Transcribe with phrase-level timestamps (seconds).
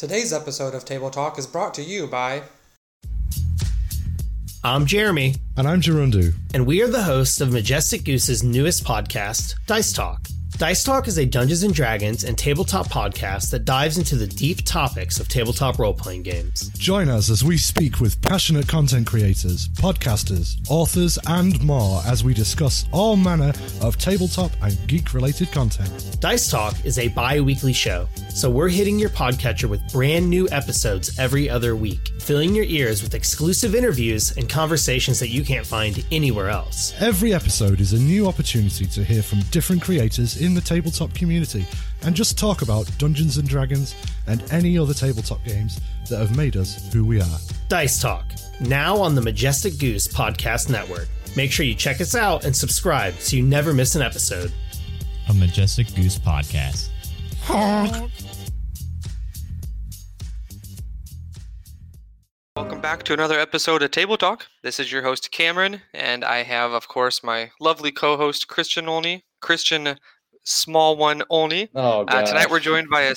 [0.00, 2.40] Today's episode of Table Talk is brought to you by.
[4.64, 5.34] I'm Jeremy.
[5.58, 6.32] And I'm Gerundu.
[6.54, 10.26] And we are the hosts of Majestic Goose's newest podcast, Dice Talk.
[10.60, 14.62] Dice Talk is a Dungeons and Dragons and tabletop podcast that dives into the deep
[14.66, 16.68] topics of tabletop role playing games.
[16.76, 22.34] Join us as we speak with passionate content creators, podcasters, authors, and more as we
[22.34, 26.18] discuss all manner of tabletop and geek related content.
[26.20, 30.46] Dice Talk is a bi weekly show, so we're hitting your podcatcher with brand new
[30.50, 35.64] episodes every other week, filling your ears with exclusive interviews and conversations that you can't
[35.64, 36.92] find anywhere else.
[37.00, 41.66] Every episode is a new opportunity to hear from different creators in the tabletop community
[42.02, 43.94] and just talk about Dungeons and Dragons
[44.26, 47.38] and any other tabletop games that have made us who we are.
[47.68, 48.24] Dice Talk,
[48.60, 51.08] now on the Majestic Goose Podcast Network.
[51.36, 54.52] Make sure you check us out and subscribe so you never miss an episode.
[55.28, 56.88] A Majestic Goose Podcast.
[62.56, 64.46] Welcome back to another episode of Table Talk.
[64.62, 69.24] This is your host Cameron, and I have, of course, my lovely co-host Christian Olney.
[69.40, 69.96] Christian
[70.50, 71.70] small one only.
[71.74, 73.14] Oh, uh, tonight we're joined by a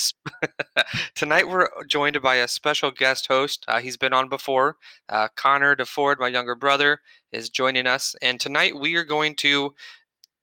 [1.15, 3.65] tonight we're joined by a special guest host.
[3.67, 4.77] Uh, he's been on before.
[5.09, 6.99] Uh, Connor DeFord, my younger brother,
[7.31, 9.73] is joining us, and tonight we are going to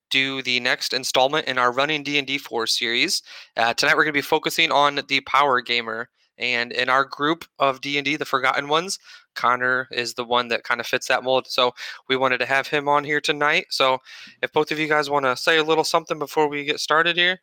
[0.09, 3.23] do the next installment in our Running D and D For series.
[3.55, 7.45] Uh, tonight we're going to be focusing on the Power Gamer, and in our group
[7.57, 8.99] of D and D, the Forgotten Ones,
[9.35, 11.47] Connor is the one that kind of fits that mold.
[11.47, 11.73] So
[12.07, 13.67] we wanted to have him on here tonight.
[13.69, 13.99] So
[14.41, 17.17] if both of you guys want to say a little something before we get started
[17.17, 17.39] here.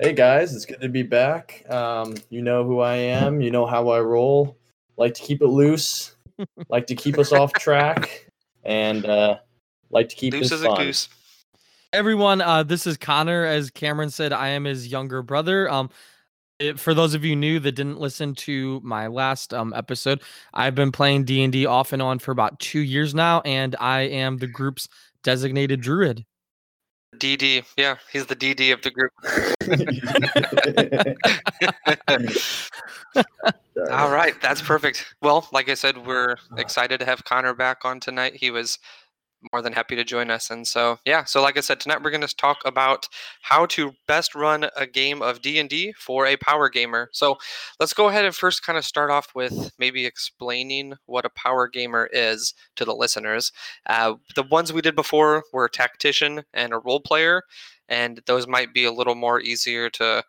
[0.00, 1.64] Hey guys, it's good to be back.
[1.70, 3.40] Um, you know who I am.
[3.40, 4.58] You know how I roll.
[4.96, 6.16] Like to keep it loose.
[6.68, 8.28] like to keep us off track,
[8.64, 9.38] and uh,
[9.90, 10.80] like to keep loose this as fun.
[10.80, 11.08] a goose.
[11.92, 13.44] Everyone, uh, this is Connor.
[13.44, 15.70] As Cameron said, I am his younger brother.
[15.70, 15.90] Um,
[16.58, 20.22] it, for those of you new that didn't listen to my last um, episode,
[20.52, 23.74] I've been playing D and D off and on for about two years now, and
[23.80, 24.88] I am the group's
[25.22, 26.24] designated druid.
[27.16, 29.12] DD, yeah, he's the DD of the group.
[33.90, 35.14] All right, that's perfect.
[35.22, 38.34] Well, like I said, we're excited to have Connor back on tonight.
[38.34, 38.78] He was
[39.52, 40.50] more than happy to join us.
[40.50, 43.08] And so, yeah, so like I said, tonight we're going to talk about
[43.42, 47.08] how to best run a game of D&D for a power gamer.
[47.12, 47.38] So,
[47.80, 51.68] let's go ahead and first kind of start off with maybe explaining what a power
[51.68, 53.52] gamer is to the listeners.
[53.86, 57.42] Uh, the ones we did before were a tactician and a role player,
[57.88, 60.22] and those might be a little more easier to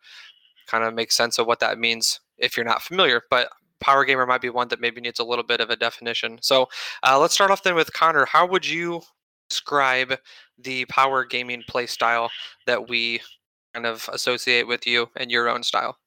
[0.68, 3.22] kind of make sense of what that means if you're not familiar.
[3.30, 3.50] But
[3.80, 6.40] power gamer might be one that maybe needs a little bit of a definition.
[6.42, 6.68] So
[7.04, 8.26] uh, let's start off then with Connor.
[8.26, 9.02] How would you
[9.50, 10.18] describe
[10.58, 12.32] the power gaming play style
[12.66, 13.22] that we
[13.74, 15.98] kind of associate with you and your own style?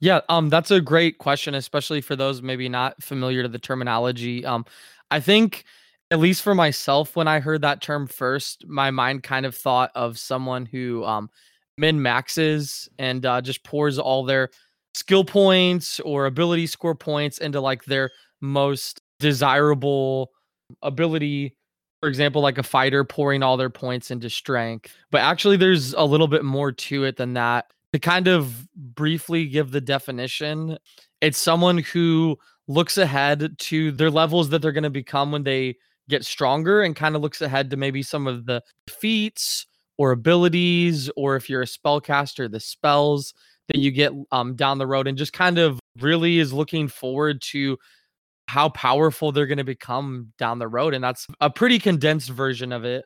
[0.00, 4.44] Yeah, um, that's a great question, especially for those maybe not familiar to the terminology.
[4.44, 4.66] Um,
[5.10, 5.64] I think,
[6.10, 9.90] at least for myself, when I heard that term first, my mind kind of thought
[9.94, 11.30] of someone who um,
[11.78, 14.50] min maxes and uh, just pours all their
[14.94, 18.10] skill points or ability score points into like their
[18.40, 20.30] most desirable
[20.82, 21.56] ability
[22.00, 24.94] for example like a fighter pouring all their points into strength.
[25.10, 27.66] But actually there's a little bit more to it than that.
[27.92, 30.78] To kind of briefly give the definition
[31.20, 32.36] it's someone who
[32.68, 35.76] looks ahead to their levels that they're going to become when they
[36.08, 39.66] get stronger and kind of looks ahead to maybe some of the feats
[39.96, 43.32] or abilities or if you're a spellcaster the spells
[43.68, 47.40] that you get um, down the road and just kind of really is looking forward
[47.40, 47.78] to
[48.46, 50.94] how powerful they're going to become down the road.
[50.94, 53.04] And that's a pretty condensed version of it.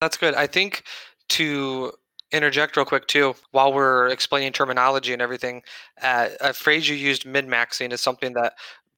[0.00, 0.34] That's good.
[0.34, 0.84] I think
[1.30, 1.92] to
[2.30, 5.62] interject real quick too, while we're explaining terminology and everything,
[6.02, 8.54] uh, a phrase you used min maxing is something that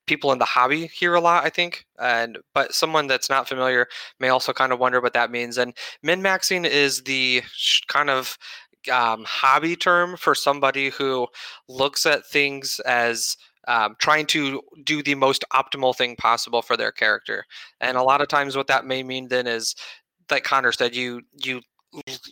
[0.07, 3.87] people in the hobby hear a lot i think and but someone that's not familiar
[4.19, 5.73] may also kind of wonder what that means and
[6.03, 8.37] min maxing is the sh- kind of
[8.91, 11.27] um, hobby term for somebody who
[11.69, 13.37] looks at things as
[13.69, 17.45] um, trying to do the most optimal thing possible for their character.
[17.81, 19.75] And a lot of times, what that may mean then is,
[20.31, 21.61] like Connor said, you you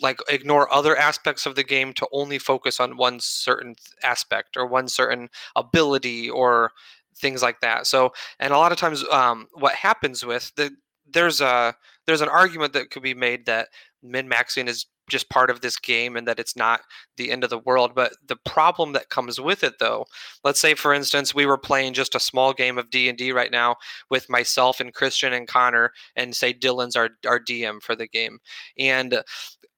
[0.01, 4.67] like ignore other aspects of the game to only focus on one certain aspect or
[4.67, 6.71] one certain ability or
[7.17, 7.87] things like that.
[7.87, 10.71] So, and a lot of times, um, what happens with the
[11.11, 11.75] there's a
[12.07, 13.69] there's an argument that could be made that
[14.03, 16.81] min maxing is just part of this game and that it's not
[17.17, 17.95] the end of the world.
[17.95, 20.07] But the problem that comes with it, though,
[20.45, 23.33] let's say for instance we were playing just a small game of D and D
[23.33, 23.77] right now
[24.11, 28.39] with myself and Christian and Connor, and say Dylan's our our DM for the game,
[28.79, 29.23] and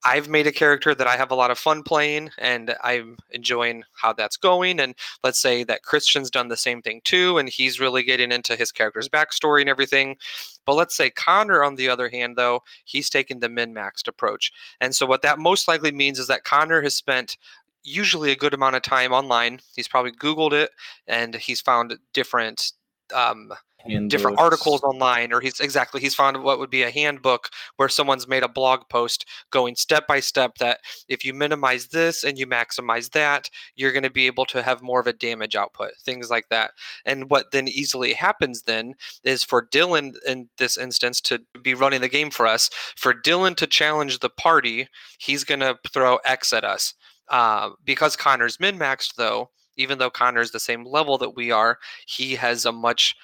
[0.03, 3.83] I've made a character that I have a lot of fun playing and I'm enjoying
[3.93, 4.79] how that's going.
[4.79, 8.55] And let's say that Christian's done the same thing too, and he's really getting into
[8.55, 10.17] his character's backstory and everything.
[10.65, 14.51] But let's say Connor, on the other hand, though, he's taken the min maxed approach.
[14.79, 17.37] And so what that most likely means is that Connor has spent
[17.83, 19.59] usually a good amount of time online.
[19.75, 20.71] He's probably Googled it
[21.07, 22.73] and he's found different
[23.13, 23.51] um,
[24.07, 28.27] different articles online or he's exactly he's found what would be a handbook where someone's
[28.27, 32.47] made a blog post going step by step that if you minimize this and you
[32.47, 36.29] maximize that you're going to be able to have more of a damage output things
[36.29, 36.71] like that.
[37.05, 42.01] And what then easily happens then is for dylan in this instance to be running
[42.01, 44.87] the game for us for dylan to challenge the party
[45.19, 46.93] he's going to throw x at us.
[47.29, 52.35] Uh, because connor's min-maxed though even though connor's the same level that we are he
[52.35, 53.15] has a much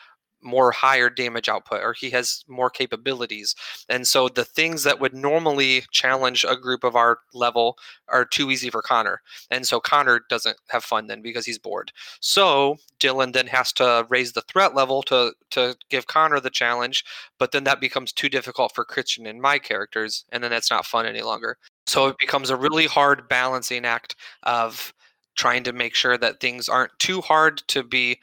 [0.41, 3.55] more higher damage output or he has more capabilities.
[3.89, 8.51] And so the things that would normally challenge a group of our level are too
[8.51, 9.21] easy for connor.
[9.49, 11.91] And so connor doesn't have fun then because he's bored.
[12.19, 17.03] So dylan then has to raise the threat level to to give connor the challenge
[17.37, 20.85] but then that becomes too difficult for christian and my characters and then that's not
[20.85, 21.57] fun any longer.
[21.85, 24.93] So it becomes a really hard balancing act of
[25.35, 28.19] trying to make sure that things aren't too hard to be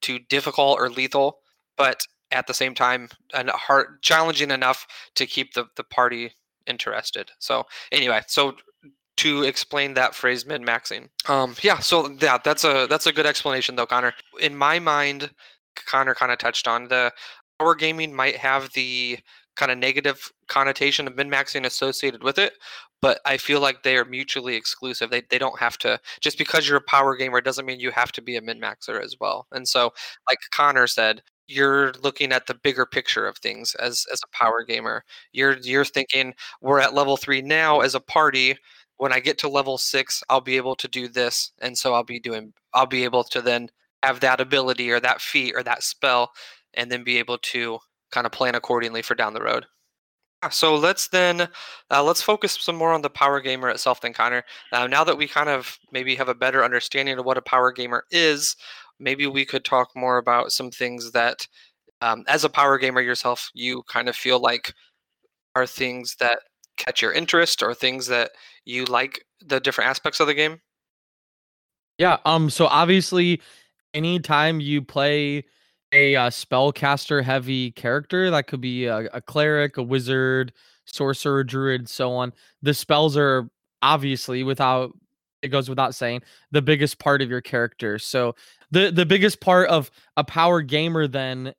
[0.00, 1.38] too difficult or lethal
[1.78, 6.32] but at the same time hard challenging enough to keep the, the party
[6.66, 8.54] interested so anyway so
[9.16, 13.26] to explain that phrase min maxing um yeah so yeah that's a that's a good
[13.26, 15.30] explanation though connor in my mind
[15.86, 17.10] connor kind of touched on the
[17.58, 19.18] power gaming might have the
[19.56, 22.52] kind of negative connotation of min maxing associated with it
[23.00, 25.10] but I feel like they are mutually exclusive.
[25.10, 28.12] They, they don't have to just because you're a power gamer doesn't mean you have
[28.12, 29.46] to be a min maxer as well.
[29.52, 29.92] And so,
[30.28, 34.62] like Connor said, you're looking at the bigger picture of things as as a power
[34.64, 35.04] gamer.
[35.32, 38.56] You're you're thinking we're at level 3 now as a party.
[38.98, 42.04] When I get to level 6, I'll be able to do this and so I'll
[42.04, 43.70] be doing I'll be able to then
[44.02, 46.32] have that ability or that feat or that spell
[46.74, 47.78] and then be able to
[48.12, 49.66] kind of plan accordingly for down the road.
[50.50, 51.48] So let's then
[51.90, 54.44] uh, let's focus some more on the power gamer itself, then Connor.
[54.72, 57.72] Uh, now that we kind of maybe have a better understanding of what a power
[57.72, 58.54] gamer is,
[58.98, 61.46] maybe we could talk more about some things that,
[62.00, 64.72] um, as a power gamer yourself, you kind of feel like
[65.54, 66.40] are things that
[66.76, 68.30] catch your interest or things that
[68.64, 70.60] you like the different aspects of the game.
[71.98, 72.18] Yeah.
[72.24, 72.50] Um.
[72.50, 73.42] So obviously,
[73.92, 75.44] anytime you play
[75.92, 80.52] a uh, spellcaster heavy character, that could be a, a cleric, a wizard,
[80.84, 82.32] sorcerer, druid, so on.
[82.62, 83.48] The spells are
[83.82, 84.92] obviously without
[85.42, 87.98] it goes without saying the biggest part of your character.
[87.98, 88.34] So
[88.70, 91.54] the the biggest part of a power gamer then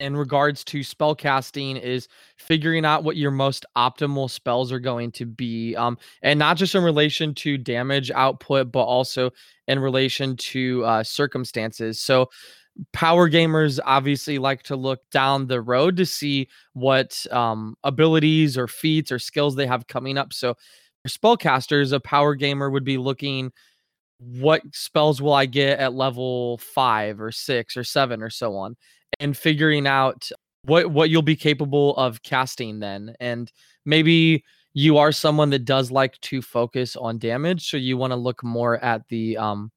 [0.00, 5.12] in regards to spell casting is figuring out what your most optimal spells are going
[5.12, 9.30] to be um and not just in relation to damage output but also
[9.68, 12.28] in relation to uh circumstances so
[12.92, 18.66] power gamers obviously like to look down the road to see what um abilities or
[18.66, 20.54] feats or skills they have coming up so
[21.08, 23.52] spellcasters, a power gamer would be looking
[24.18, 28.76] what spells will I get at level five or six or seven or so on,
[29.18, 30.30] and figuring out
[30.64, 33.14] what what you'll be capable of casting then.
[33.18, 33.50] And
[33.86, 34.44] maybe
[34.74, 38.44] you are someone that does like to focus on damage, so you want to look
[38.44, 39.70] more at the um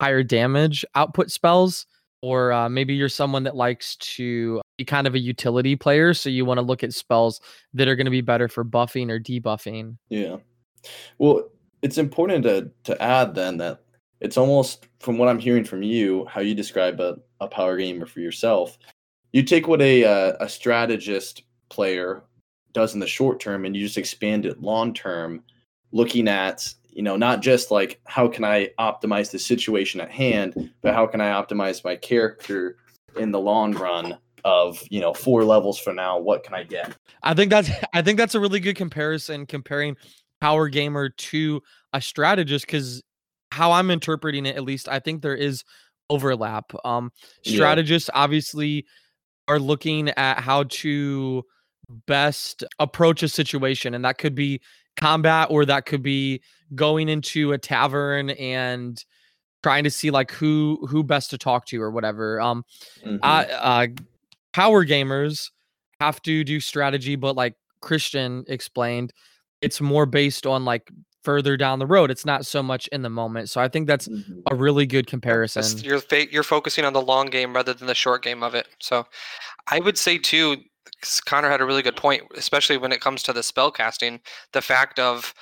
[0.00, 1.86] higher damage output spells.
[2.20, 6.28] Or uh, maybe you're someone that likes to be kind of a utility player, so
[6.28, 7.40] you want to look at spells
[7.74, 9.98] that are going to be better for buffing or debuffing.
[10.08, 10.38] Yeah.
[11.18, 11.48] Well,
[11.82, 13.80] it's important to to add then that
[14.20, 18.06] it's almost from what I'm hearing from you, how you describe a, a power gamer
[18.06, 18.78] for yourself.
[19.32, 22.22] You take what a uh, a strategist player
[22.72, 25.42] does in the short term, and you just expand it long term,
[25.92, 30.70] looking at you know not just like how can I optimize the situation at hand,
[30.82, 32.76] but how can I optimize my character
[33.16, 36.96] in the long run of you know four levels for now what can i get
[37.22, 39.96] i think that's i think that's a really good comparison comparing
[40.40, 43.02] power gamer to a strategist because
[43.50, 45.64] how I'm interpreting it, at least, I think there is
[46.10, 46.72] overlap.
[46.84, 47.12] Um,
[47.44, 48.20] strategists yeah.
[48.20, 48.86] obviously
[49.46, 51.44] are looking at how to
[52.06, 54.60] best approach a situation, and that could be
[54.96, 56.42] combat or that could be
[56.74, 59.04] going into a tavern and
[59.62, 62.40] trying to see like who who best to talk to or whatever.
[62.40, 62.64] Um,
[63.04, 63.16] mm-hmm.
[63.22, 63.86] uh, uh,
[64.52, 65.50] power gamers
[66.00, 69.12] have to do strategy, but like Christian explained,
[69.60, 70.90] it's more based on like
[71.24, 72.10] further down the road.
[72.10, 73.50] It's not so much in the moment.
[73.50, 74.42] So I think that's Mhm.
[74.50, 75.78] a really good That's- comparison.
[75.78, 76.00] You're
[76.30, 78.68] you're focusing on the long game rather than the short game of it.
[78.80, 79.06] So,
[79.66, 80.58] I would say too.
[81.26, 84.20] Connor had a really good point, especially when it comes to the spell casting.
[84.52, 85.34] The fact of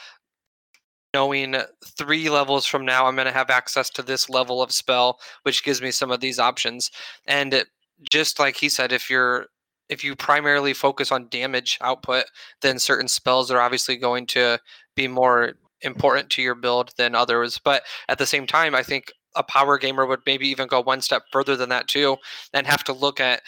[1.15, 1.57] knowing
[1.97, 5.65] three levels from now, I'm going to have access to this level of spell, which
[5.65, 6.91] gives me some of these options.
[7.27, 7.69] And it,
[8.11, 9.47] just like he said, if you're
[9.89, 12.25] if you primarily focus on damage output,
[12.63, 14.59] then certain spells are obviously going to
[14.95, 17.61] be more important to your build than others.
[17.63, 21.01] But at the same time, I think a power gamer would maybe even go one
[21.01, 22.17] step further than that too,
[22.53, 23.43] and have to look at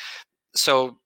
[0.54, 0.98] so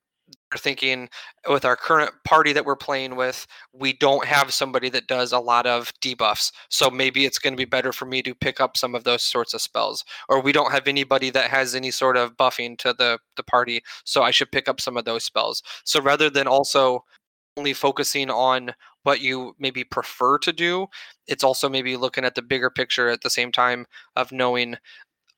[0.56, 1.09] thinking
[1.49, 5.38] with our current party that we're playing with, we don't have somebody that does a
[5.38, 6.52] lot of debuffs.
[6.68, 9.23] So maybe it's going to be better for me to pick up some of those
[9.23, 10.04] sorts of spells.
[10.28, 13.82] Or we don't have anybody that has any sort of buffing to the, the party.
[14.04, 15.62] So I should pick up some of those spells.
[15.85, 17.04] So rather than also
[17.56, 20.87] only focusing on what you maybe prefer to do,
[21.26, 24.76] it's also maybe looking at the bigger picture at the same time of knowing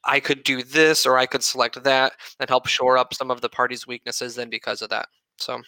[0.07, 3.41] I could do this or I could select that and help shore up some of
[3.41, 5.09] the party's weaknesses then because of that.
[5.39, 5.63] So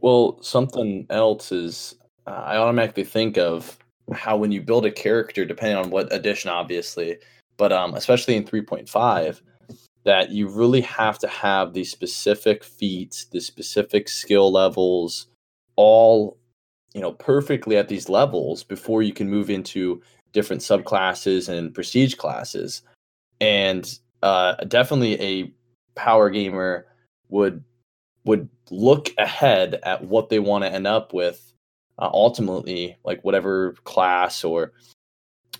[0.00, 3.78] Well, something else is uh, I automatically think of
[4.12, 7.18] how when you build a character, depending on what edition, obviously,
[7.56, 9.40] but um, especially in 3.5,
[10.04, 15.26] that you really have to have these specific feats, the specific skill levels,
[15.76, 16.38] all
[16.94, 20.00] you know perfectly at these levels before you can move into
[20.32, 22.82] different subclasses and prestige classes.
[23.44, 25.52] And uh, definitely a
[25.96, 26.86] power gamer
[27.28, 27.62] would
[28.24, 31.52] would look ahead at what they want to end up with
[31.98, 34.72] uh, ultimately like whatever class or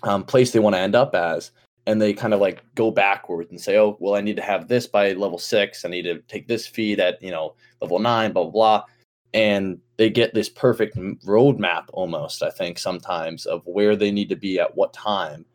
[0.01, 1.51] um, place they want to end up as.
[1.85, 4.67] And they kind of like go backwards and say oh well i need to have
[4.67, 5.85] this by level six.
[5.85, 8.83] I need to take this feat at you know level nine blah blah blah.
[9.35, 14.35] And they get this perfect roadmap almost i think sometimes of where they need to
[14.35, 15.45] be at what time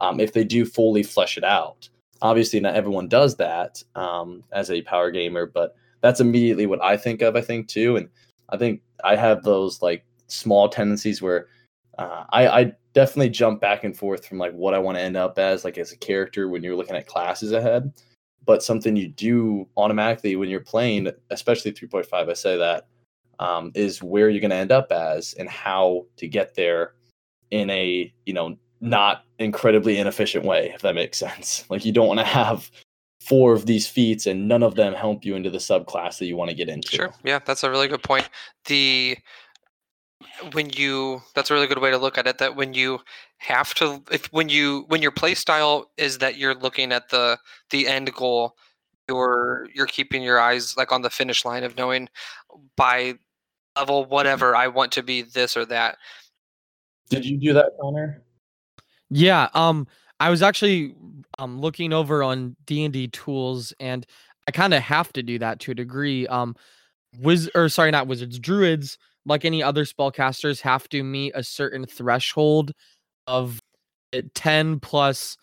[0.00, 1.88] um, if they do fully flesh it out
[2.22, 6.96] obviously not everyone does that um, as a power gamer but that's immediately what I
[6.96, 7.36] think of.
[7.36, 8.08] I think too, and
[8.48, 11.48] I think I have those like small tendencies where
[11.98, 15.16] uh, I, I definitely jump back and forth from like what I want to end
[15.16, 17.92] up as, like as a character when you're looking at classes ahead.
[18.44, 22.86] But something you do automatically when you're playing, especially 3.5, I say that
[23.40, 26.94] um, is where you're going to end up as and how to get there
[27.50, 28.90] in a you know Mm-hmm.
[28.90, 31.64] not incredibly inefficient way, if that makes sense.
[31.70, 32.70] Like you don't want to have
[33.20, 36.36] four of these feats and none of them help you into the subclass that you
[36.36, 36.88] want to get into.
[36.88, 37.12] Sure.
[37.24, 38.28] Yeah, that's a really good point.
[38.66, 39.18] The
[40.52, 42.98] when you that's a really good way to look at it that when you
[43.38, 47.38] have to if when you when your play style is that you're looking at the
[47.70, 48.56] the end goal
[49.08, 52.08] you're you're keeping your eyes like on the finish line of knowing
[52.76, 53.14] by
[53.76, 54.12] level mm-hmm.
[54.12, 55.98] whatever I want to be this or that.
[57.10, 58.22] Did you do that, Connor?
[59.10, 59.86] Yeah, um
[60.20, 60.94] I was actually
[61.38, 64.06] um looking over on D&D tools and
[64.46, 66.26] I kind of have to do that to a degree.
[66.26, 66.54] Um
[67.20, 71.86] wiz or sorry, not wizards, druids, like any other spellcasters have to meet a certain
[71.86, 72.72] threshold
[73.28, 73.60] of
[74.16, 75.36] uh, 10 plus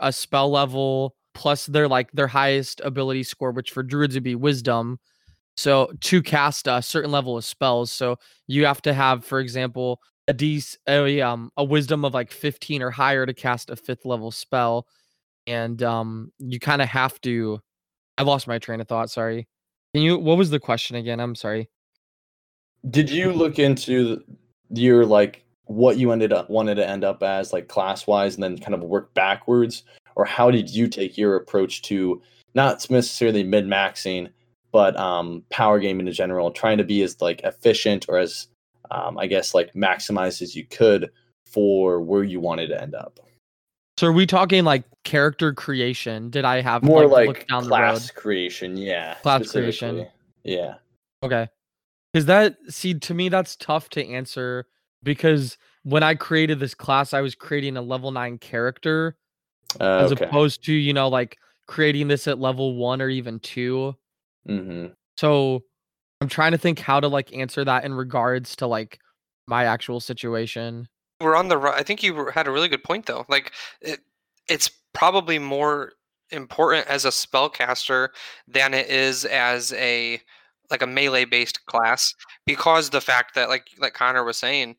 [0.00, 4.34] a spell level plus their like their highest ability score which for druids would be
[4.36, 4.98] wisdom.
[5.56, 8.16] So to cast a certain level of spells, so
[8.48, 12.82] you have to have for example a d a um a wisdom of like 15
[12.82, 14.86] or higher to cast a fifth level spell
[15.46, 17.60] and um you kind of have to
[18.16, 19.46] i lost my train of thought sorry.
[19.94, 21.20] Can you what was the question again?
[21.20, 21.70] I'm sorry.
[22.90, 24.22] Did you look into
[24.70, 28.42] your like what you ended up wanted to end up as like class wise and
[28.42, 29.84] then kind of work backwards?
[30.16, 32.20] Or how did you take your approach to
[32.54, 34.30] not necessarily min maxing,
[34.72, 38.48] but um power gaming in general, trying to be as like efficient or as
[38.94, 41.10] um, I guess like maximized as you could
[41.46, 43.20] for where you wanted to end up?
[43.96, 48.08] so are we talking like character creation did i have More like, like, down class
[48.08, 49.14] the creation, yeah.
[49.22, 50.06] Class creation.
[50.42, 50.74] Yeah.
[51.22, 51.46] okay
[52.12, 54.66] because that see to me that's tough to answer
[55.04, 59.16] because when i created this class i was creating a level 9 character
[59.80, 60.24] Uh, as okay.
[60.24, 63.94] opposed to you know like creating this at level 1 or even 2
[64.46, 64.86] hmm
[65.16, 65.62] So
[66.20, 68.98] I'm trying to think how to like answer that in regards to like
[69.46, 70.88] my actual situation.
[71.20, 73.24] We're on the ri- I think you had a really good point though.
[73.28, 74.00] Like it,
[74.48, 75.92] it's probably more
[76.30, 78.08] important as a spellcaster
[78.48, 80.20] than it is as a
[80.70, 82.14] like a melee based class
[82.46, 84.76] because the fact that like like Connor was saying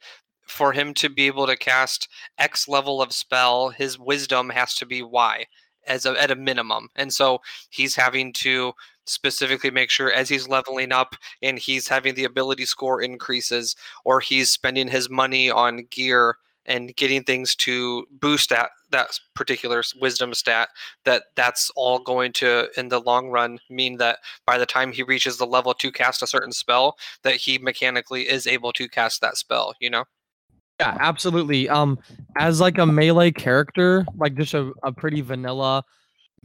[0.48, 4.86] for him to be able to cast X level of spell, his wisdom has to
[4.86, 5.46] be Y
[5.88, 6.90] as a, at a minimum.
[6.96, 7.40] And so
[7.70, 8.74] he's having to
[9.06, 14.20] specifically make sure as he's leveling up and he's having the ability score increases or
[14.20, 20.34] he's spending his money on gear and getting things to boost that that particular wisdom
[20.34, 20.70] stat
[21.04, 25.04] that that's all going to in the long run mean that by the time he
[25.04, 29.22] reaches the level to cast a certain spell that he mechanically is able to cast
[29.22, 30.06] that spell you know?
[30.80, 31.70] Yeah absolutely.
[31.70, 32.00] Um
[32.38, 35.84] as like a melee character like just a, a pretty vanilla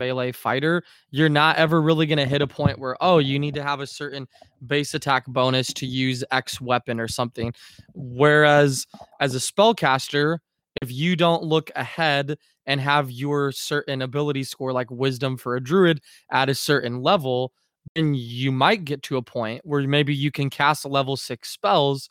[0.01, 3.55] melee fighter, you're not ever really going to hit a point where, oh, you need
[3.55, 4.27] to have a certain
[4.67, 7.53] base attack bonus to use X weapon or something.
[7.95, 8.87] Whereas
[9.21, 10.39] as a spellcaster,
[10.83, 15.63] if you don't look ahead and have your certain ability score, like wisdom for a
[15.63, 16.01] druid,
[16.33, 17.53] at a certain level,
[17.95, 22.09] then you might get to a point where maybe you can cast level six spells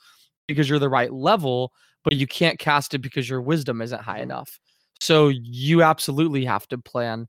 [0.48, 1.72] because you're the right level,
[2.03, 4.60] but you can't cast it because your wisdom isn't high enough.
[5.00, 7.27] So you absolutely have to plan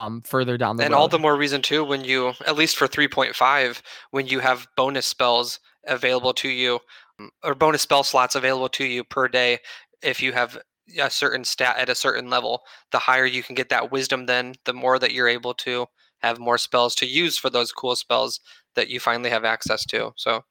[0.00, 0.98] um further down the and road.
[0.98, 5.06] all the more reason too when you at least for 3.5 when you have bonus
[5.06, 6.78] spells available to you
[7.20, 9.58] mm, or bonus spell slots available to you per day
[10.02, 10.58] if you have
[10.98, 12.62] a certain stat at a certain level
[12.92, 15.86] the higher you can get that wisdom then the more that you're able to
[16.18, 18.40] have more spells to use for those cool spells
[18.74, 20.42] that you finally have access to so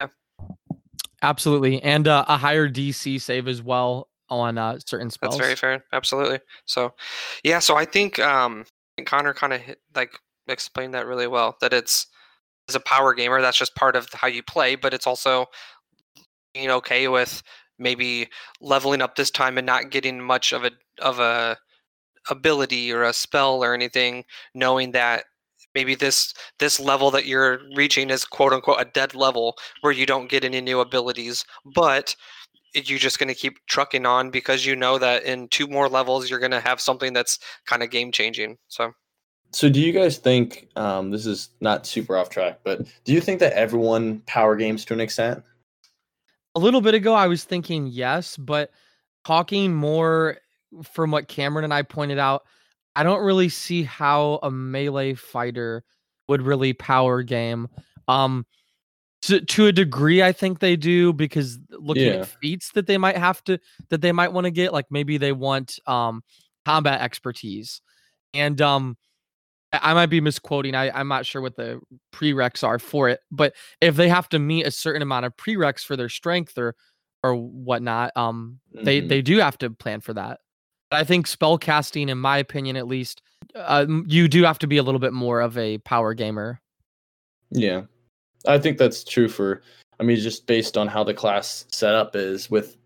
[0.00, 0.08] yeah.
[1.22, 5.36] Absolutely, and uh, a higher DC save as well on uh, certain spells.
[5.36, 5.84] That's very fair.
[5.92, 6.40] Absolutely.
[6.64, 6.94] So,
[7.42, 7.58] yeah.
[7.58, 8.64] So I think um,
[9.06, 9.60] Connor kind of
[9.94, 10.12] like
[10.48, 11.56] explained that really well.
[11.60, 12.06] That it's
[12.68, 15.46] as a power gamer, that's just part of how you play, but it's also
[16.54, 17.42] being okay with
[17.78, 18.28] maybe
[18.60, 21.56] leveling up this time and not getting much of a of a
[22.30, 24.24] ability or a spell or anything,
[24.54, 25.24] knowing that
[25.74, 30.06] maybe this this level that you're reaching is quote unquote a dead level where you
[30.06, 32.16] don't get any new abilities, but
[32.74, 36.28] you're just going to keep trucking on because you know that in two more levels
[36.28, 38.58] you're going to have something that's kind of game changing.
[38.68, 38.92] So
[39.52, 43.20] So do you guys think um, this is not super off track, but do you
[43.20, 45.42] think that everyone power games to an extent?
[46.54, 48.72] a little bit ago, I was thinking yes, but
[49.24, 50.38] talking more
[50.82, 52.42] from what Cameron and I pointed out,
[52.96, 55.84] I don't really see how a melee fighter
[56.26, 57.68] would really power game.
[58.08, 58.44] Um,
[59.22, 62.20] to to a degree, I think they do because looking Yeah.
[62.20, 63.58] at feats that they might have to
[63.90, 66.22] that they might want to get, like maybe they want um
[66.64, 67.80] combat expertise,
[68.34, 68.96] and um
[69.72, 70.74] I might be misquoting.
[70.74, 71.78] I, I'm not sure what the
[72.14, 75.84] prereqs are for it, but if they have to meet a certain amount of prereqs
[75.84, 76.74] for their strength or
[77.24, 79.08] or whatnot, um, they Mhm.
[79.08, 80.40] they do have to plan for that.
[80.90, 83.20] But I think spell casting, in my opinion, at least,
[83.54, 86.60] uh, you do have to be a little bit more of a power gamer.
[87.50, 87.82] Yeah.
[88.48, 89.62] I think that's true for
[90.00, 92.76] I mean just based on how the class setup is with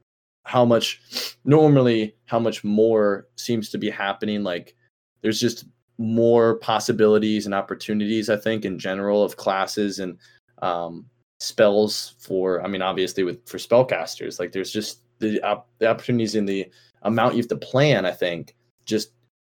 [0.45, 4.75] how much normally how much more seems to be happening like
[5.23, 5.65] there's just
[5.99, 10.19] more possibilities and opportunities I think in general of classes and
[10.61, 11.07] um
[11.39, 16.35] spells for I mean obviously with for spellcasters like there's just the op- the opportunities
[16.35, 16.71] in the
[17.03, 19.13] amount you have to plan I think just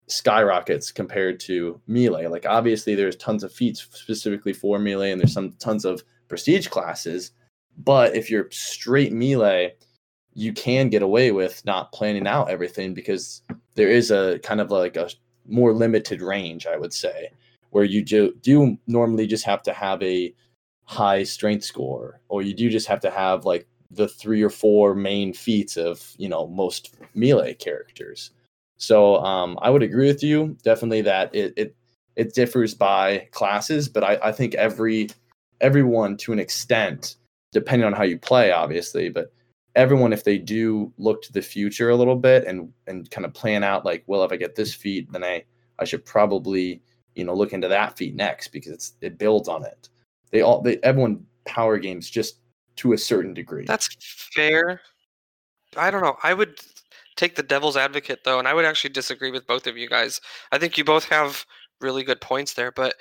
[0.08, 2.26] skyrockets compared to melee.
[2.26, 6.68] Like obviously there's tons of feats specifically for melee and there's some tons of prestige
[6.68, 7.32] classes,
[7.78, 9.74] but if you're straight melee,
[10.34, 13.42] you can get away with not planning out everything because
[13.74, 15.10] there is a kind of like a
[15.46, 17.30] more limited range, I would say,
[17.70, 20.34] where you do, do normally just have to have a
[20.84, 24.94] high strength score or you do just have to have like the three or four
[24.94, 28.30] main feats of, you know, most melee characters.
[28.78, 31.76] So um, I would agree with you definitely that it it,
[32.16, 35.08] it differs by classes, but I, I think every
[35.60, 37.16] everyone to an extent,
[37.52, 39.32] depending on how you play, obviously, but
[39.74, 43.34] everyone if they do look to the future a little bit and and kind of
[43.34, 45.44] plan out like, well, if I get this feat, then I
[45.78, 46.82] I should probably
[47.14, 49.88] you know look into that feat next because it builds on it.
[50.30, 52.40] They all they everyone power games just
[52.76, 53.64] to a certain degree.
[53.64, 53.88] That's
[54.34, 54.80] fair.
[55.76, 56.16] I don't know.
[56.22, 56.60] I would
[57.16, 60.20] take the devil's advocate though, and I would actually disagree with both of you guys.
[60.52, 61.44] I think you both have
[61.80, 62.94] really good points there, but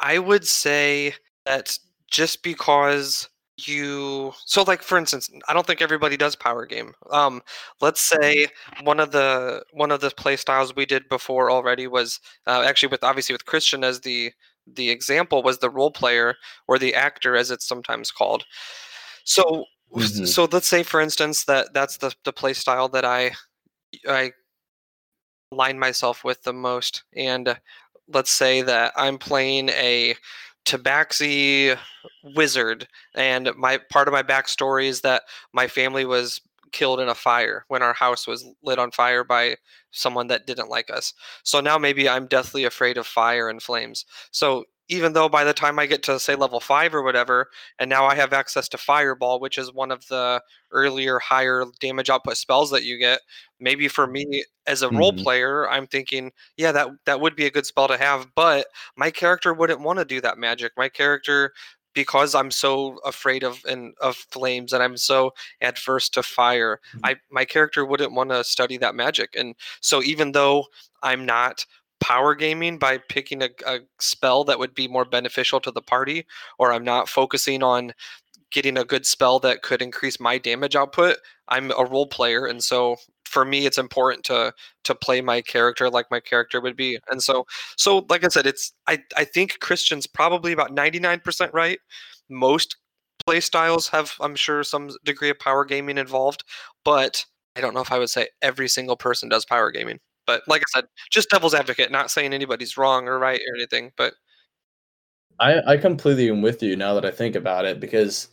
[0.00, 1.14] I would say
[1.46, 1.78] that
[2.10, 7.42] just because you so like for instance i don't think everybody does power game um
[7.82, 8.46] let's say
[8.82, 12.88] one of the one of the play styles we did before already was uh, actually
[12.88, 14.32] with obviously with christian as the
[14.66, 16.34] the example was the role player
[16.66, 18.44] or the actor as it's sometimes called
[19.24, 20.26] so Mhm.
[20.26, 23.32] so let's say for instance that that's the the play style that i
[24.08, 24.32] i
[25.52, 27.54] align myself with the most and uh,
[28.12, 30.14] let's say that i'm playing a
[30.64, 31.76] tabaxi
[32.36, 36.40] wizard and my part of my backstory is that my family was
[36.72, 39.56] killed in a fire when our house was lit on fire by
[39.90, 41.14] someone that didn't like us.
[41.42, 44.04] So now maybe I'm deathly afraid of fire and flames.
[44.30, 47.88] So even though by the time I get to say level five or whatever, and
[47.88, 52.36] now I have access to Fireball, which is one of the earlier higher damage output
[52.36, 53.20] spells that you get,
[53.58, 54.98] maybe for me as a mm-hmm.
[54.98, 58.66] role player, I'm thinking, yeah, that that would be a good spell to have, but
[58.96, 60.72] my character wouldn't want to do that magic.
[60.76, 61.52] My character
[61.94, 67.00] because I'm so afraid of and of flames and I'm so adverse to fire, mm-hmm.
[67.04, 69.34] I my character wouldn't want to study that magic.
[69.36, 70.66] And so even though
[71.02, 71.66] I'm not
[72.00, 76.26] power gaming by picking a, a, spell that would be more beneficial to the party,
[76.58, 77.92] or I'm not focusing on
[78.50, 81.16] getting a good spell that could increase my damage output.
[81.48, 82.96] I'm a role player, and so
[83.32, 84.52] for me, it's important to
[84.84, 86.98] to play my character like my character would be.
[87.10, 91.78] And so, so like I said, it's I I think Christian's probably about 99% right.
[92.28, 92.76] Most
[93.26, 96.44] play styles have, I'm sure, some degree of power gaming involved,
[96.84, 97.24] but
[97.56, 100.00] I don't know if I would say every single person does power gaming.
[100.26, 103.92] But like I said, just devil's advocate, not saying anybody's wrong or right or anything.
[103.96, 104.14] But
[105.40, 108.28] I, I completely am with you now that I think about it because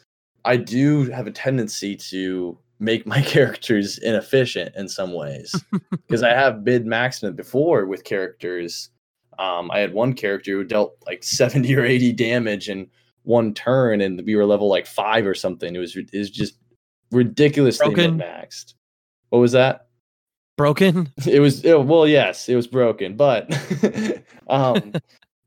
[0.46, 5.54] I do have a tendency to make my characters inefficient in some ways
[5.92, 8.90] because I have bid maxed it before with characters.
[9.38, 12.88] Um, I had one character who dealt like 70 or 80 damage in
[13.24, 15.76] one turn, and we were level like five or something.
[15.76, 16.56] It was it was just
[17.12, 18.74] ridiculously maxed.
[19.30, 19.90] What was that?
[20.60, 21.10] broken?
[21.26, 23.50] It was it, well, yes, it was broken, but
[24.50, 24.94] um,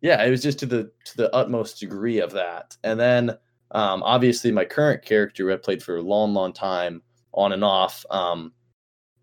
[0.01, 2.77] yeah, it was just to the to the utmost degree of that.
[2.83, 3.31] And then
[3.73, 8.05] um, obviously my current character I played for a long, long time on and off.
[8.11, 8.53] Um,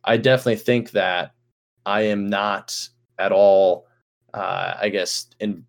[0.04, 1.34] I definitely think that
[1.86, 2.76] I am not
[3.18, 3.88] at all.
[4.34, 5.66] Uh, I guess in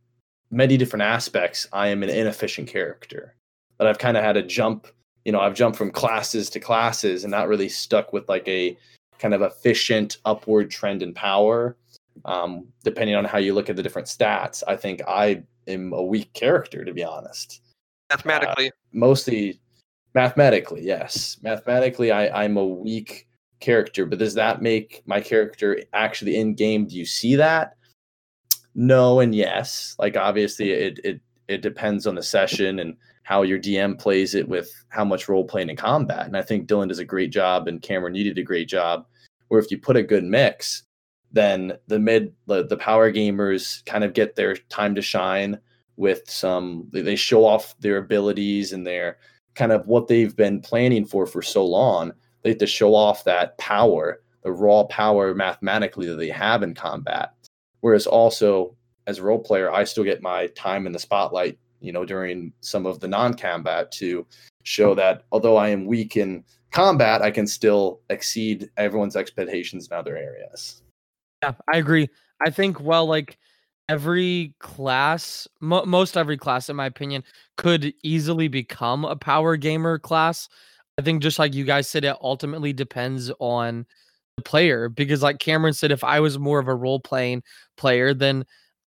[0.51, 3.35] many different aspects, I am an inefficient character.
[3.79, 4.87] But I've kind of had to jump.
[5.25, 8.77] You know, I've jumped from classes to classes and not really stuck with like a
[9.19, 11.77] kind of efficient upward trend in power.
[12.25, 16.03] Um, depending on how you look at the different stats, I think I am a
[16.03, 17.63] weak character, to be honest.
[18.11, 19.61] Mathematically, uh, mostly
[20.15, 21.39] mathematically, yes.
[21.43, 23.29] Mathematically, I, I'm a weak
[23.61, 26.87] character, but does that make my character actually in game?
[26.87, 27.77] Do you see that?
[28.75, 29.95] No and yes.
[29.99, 34.49] Like obviously, it it it depends on the session and how your DM plays it
[34.49, 36.27] with how much role playing in combat.
[36.27, 39.07] And I think Dylan does a great job, and Cameron, you did a great job.
[39.49, 40.85] Where if you put a good mix,
[41.33, 45.59] then the mid the, the power gamers kind of get their time to shine
[45.97, 49.19] with some they show off their abilities and their
[49.55, 53.25] kind of what they've been planning for for so long they have to show off
[53.25, 57.35] that power the raw power mathematically that they have in combat
[57.81, 58.75] whereas also
[59.07, 62.53] as a role player i still get my time in the spotlight you know, during
[62.61, 64.27] some of the non-combat to
[64.63, 69.97] show that although I am weak in combat, I can still exceed everyone's expectations in
[69.97, 70.83] other areas.
[71.43, 72.09] Yeah, I agree.
[72.41, 73.39] I think well, like
[73.91, 77.25] every class, mo- most every class, in my opinion,
[77.57, 80.49] could easily become a power gamer class.
[80.99, 83.87] I think just like you guys said, it ultimately depends on
[84.37, 87.43] the player because, like Cameron said, if I was more of a role playing
[87.77, 88.45] player, then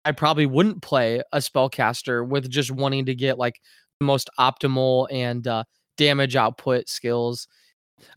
[0.06, 3.60] I probably wouldn't play a spellcaster with just wanting to get like
[4.00, 5.64] the most optimal and uh,
[5.98, 7.48] damage output skills.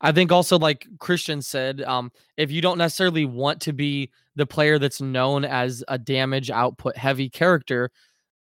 [0.00, 4.46] I think also like Christian said, um, if you don't necessarily want to be the
[4.46, 7.90] player that's known as a damage output heavy character,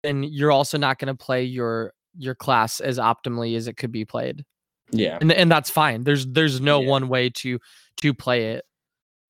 [0.03, 3.93] then you're also not going to play your your class as optimally as it could
[3.93, 4.45] be played.
[4.91, 6.05] Yeah, and and that's fine.
[6.05, 6.89] There's there's no yeah.
[6.89, 7.59] one way to
[8.01, 8.65] to play it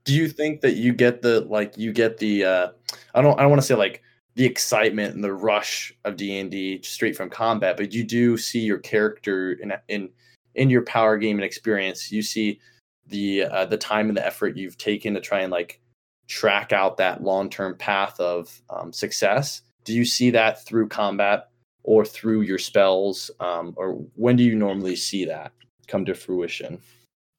[0.09, 2.69] do you think that you get the like you get the uh
[3.15, 4.03] i don't i don't want to say like
[4.37, 8.79] the excitement and the rush of d&d straight from combat but you do see your
[8.79, 10.09] character in in
[10.55, 12.59] in your power game and experience you see
[13.09, 15.79] the uh, the time and the effort you've taken to try and like
[16.29, 21.49] track out that long-term path of um, success do you see that through combat
[21.83, 25.53] or through your spells um, or when do you normally see that
[25.87, 26.79] come to fruition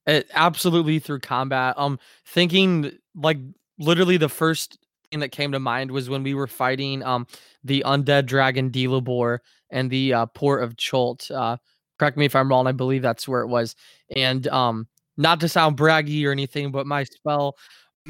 [0.10, 1.76] it, absolutely through combat.
[1.78, 3.38] Um, thinking like
[3.78, 4.80] literally the first
[5.12, 7.28] thing that came to mind was when we were fighting um
[7.64, 11.30] the undead dragon Delabor and the uh, port of Chult.
[11.30, 11.58] Uh,
[12.00, 12.66] correct me if I'm wrong.
[12.66, 13.76] I believe that's where it was.
[14.16, 17.58] And um, not to sound braggy or anything, but my spell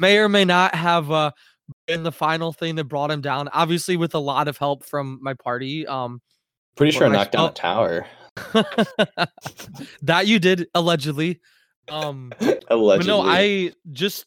[0.00, 1.30] may or may not have uh
[1.86, 3.48] been the final thing that brought him down.
[3.48, 5.86] Obviously, with a lot of help from my party.
[5.86, 6.20] Um,
[6.76, 8.06] pretty sure I knocked down a tower.
[10.02, 11.40] that you did allegedly.
[11.88, 12.32] Um,
[12.68, 13.08] Allegedly.
[13.08, 14.26] no, I just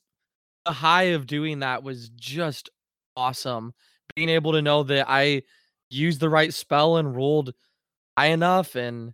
[0.66, 2.70] the high of doing that was just
[3.16, 3.74] awesome.
[4.16, 5.44] Being able to know that I
[5.90, 7.54] used the right spell and rolled
[8.18, 9.14] high enough and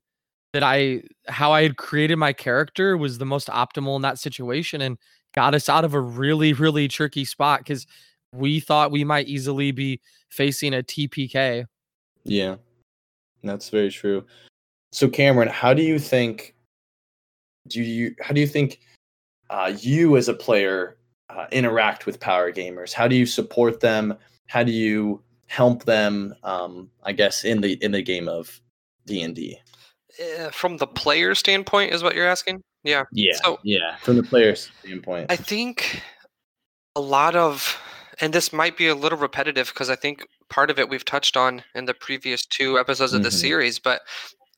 [0.54, 4.82] that I how I had created my character was the most optimal in that situation
[4.82, 4.98] and
[5.34, 7.86] got us out of a really really tricky spot because
[8.34, 11.66] we thought we might easily be facing a TPK.
[12.24, 12.56] Yeah,
[13.44, 14.26] that's very true.
[14.92, 16.56] So Cameron, how do you think?
[17.68, 18.80] Do you how do you think
[19.50, 20.98] uh, you as a player
[21.30, 22.94] uh, interact with power gamers?
[22.94, 24.16] How do you support them?
[24.48, 26.34] How do you help them?
[26.44, 28.60] Um, I guess in the in the game of
[29.06, 29.60] D and D.
[30.20, 32.62] Eh, from the player standpoint, is what you're asking?
[32.84, 33.04] Yeah.
[33.12, 33.34] Yeah.
[33.44, 35.32] So- yeah, from the player's standpoint.
[35.32, 36.02] I think
[36.96, 37.78] a lot of,
[38.20, 41.38] and this might be a little repetitive because I think part of it we've touched
[41.38, 43.34] on in the previous two episodes of the Mhm.
[43.34, 44.02] series, but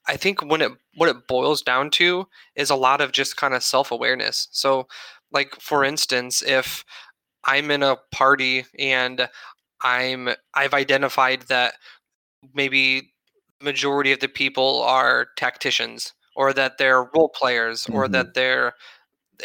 [0.08, 3.54] I think when it what it boils down to is a lot of just kind
[3.54, 4.47] of self awareness.
[4.52, 4.88] So,
[5.32, 6.84] like for instance, if
[7.43, 9.30] I'm in a party and
[9.84, 11.76] I'm I've identified that
[12.56, 13.11] maybe
[13.63, 18.12] majority of the people are tacticians or that they're role players or Mhm.
[18.13, 18.74] that they're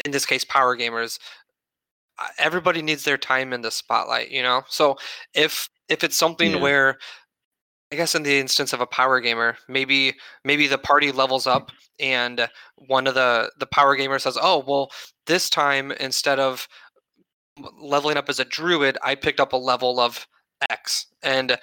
[0.05, 1.19] in this case power gamers
[2.39, 4.97] everybody needs their time in the spotlight you know so
[5.33, 6.57] if if it's something Yeah.
[6.59, 6.97] where
[7.91, 11.71] i guess in the instance of a power gamer maybe maybe the party levels up
[11.99, 14.91] and one of the the power gamer says oh well
[15.27, 16.67] this time instead of
[17.79, 20.27] leveling up as a druid i picked up a level of
[20.69, 21.57] x and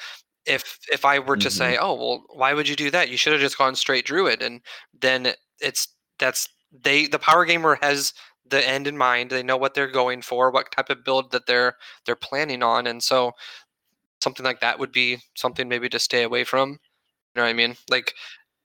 [0.46, 3.08] if if i were to say oh well why would you do that?
[3.08, 4.60] You should have just gone straight druid and
[5.00, 6.48] then it's that's
[6.82, 8.12] they the power gamer has
[8.46, 11.46] the end in mind they know what they're going for what type of build that
[11.46, 13.32] they're they're planning on and so
[14.20, 16.76] something like that would be something maybe to stay away from you
[17.36, 17.76] know what i mean?
[17.90, 18.14] Like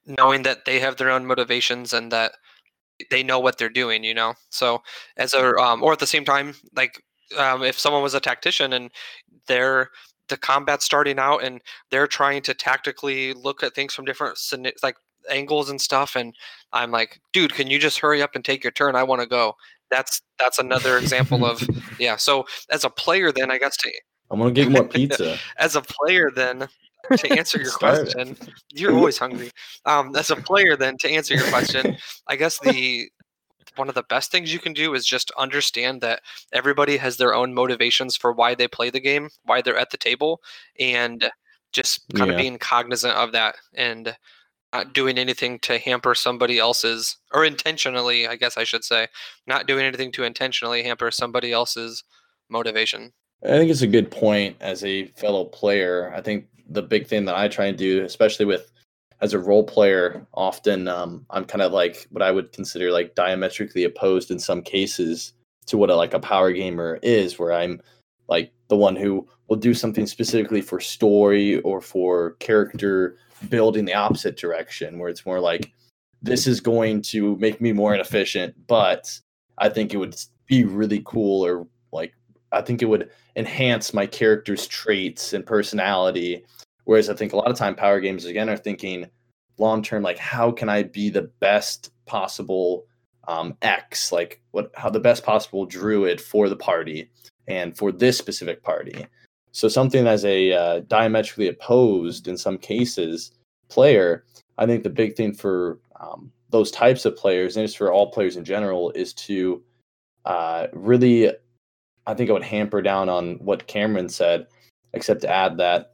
[0.06, 2.34] knowing that they have their own motivations and that
[3.12, 4.34] they know what they're doing you know?
[4.50, 4.82] So
[5.18, 7.04] as a um, or at the same time like
[7.38, 8.92] um, if someone was a tactician and
[9.48, 9.90] they're
[10.30, 11.62] the combat starting out and
[11.92, 14.38] they're trying to tactically look at things from different
[14.84, 14.96] like
[15.30, 16.34] angles and stuff and
[16.74, 18.96] i'm like dude can you just hurry up and take your turn?
[18.96, 19.54] I want to go.
[19.92, 21.62] That's that's another example of
[22.00, 23.92] yeah so as a player then i guess to
[24.32, 25.38] I'm gonna get more pizza.
[25.58, 26.68] as a player then
[27.18, 28.38] to answer your question
[28.72, 29.52] you're always hungry.
[29.86, 33.10] Um as a player then to answer your question i guess the
[33.76, 36.22] one of the best things you can do is just understand that
[36.54, 39.98] everybody has their own motivations for why they play the game why they're at the
[39.98, 40.42] table
[40.80, 41.30] and
[41.72, 44.16] just kind of being cognizant of that and
[44.74, 49.08] not doing anything to hamper somebody else's or intentionally i guess i should say
[49.48, 52.04] not doing anything to intentionally hamper somebody else's
[52.50, 53.12] motivation
[53.44, 56.12] I think it's a good point as a fellow player.
[56.14, 58.70] I think the big thing that I try and do, especially with
[59.22, 63.16] as a role player, often um, I'm kind of like what I would consider like
[63.16, 65.34] diametrically opposed in some cases
[65.66, 67.82] to what a, like a power gamer is, where I'm
[68.28, 73.18] like the one who will do something specifically for story or for character
[73.50, 75.72] building the opposite direction, where it's more like
[76.22, 79.20] this is going to make me more inefficient, but
[79.58, 82.14] I think it would be really cool or like
[82.52, 86.46] I think it would enhance my character's traits and personality.
[86.90, 89.06] Whereas I think a lot of time power games again are thinking
[89.60, 92.88] long term, like how can I be the best possible
[93.28, 97.12] um, X, like what how the best possible druid for the party
[97.48, 99.06] and for this specific party.
[99.52, 103.34] So something as a uh, diametrically opposed in some cases
[103.68, 104.26] player,
[104.58, 108.10] I think the big thing for um, those types of players and just for all
[108.10, 109.62] players in general is to
[110.26, 111.32] uh, really
[112.08, 114.48] I think I would hamper down on what Cameron said,
[114.94, 115.94] except to add that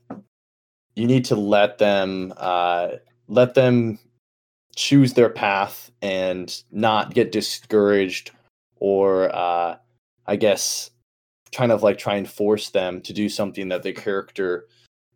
[0.96, 2.90] you need to let them uh,
[3.28, 4.00] let them
[4.76, 8.32] choose their path and not get discouraged
[8.78, 9.78] or uh,
[10.28, 10.92] I guess
[11.54, 14.68] kind of like try and force them to do something that their character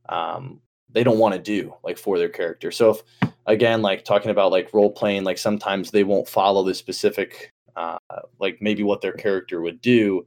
[0.08, 0.62] um,
[0.92, 2.72] they don't want to do like for their character.
[2.72, 6.74] So if again like talking about like role playing like sometimes they won't follow the
[6.74, 7.98] specific uh,
[8.40, 10.26] like maybe what their character would do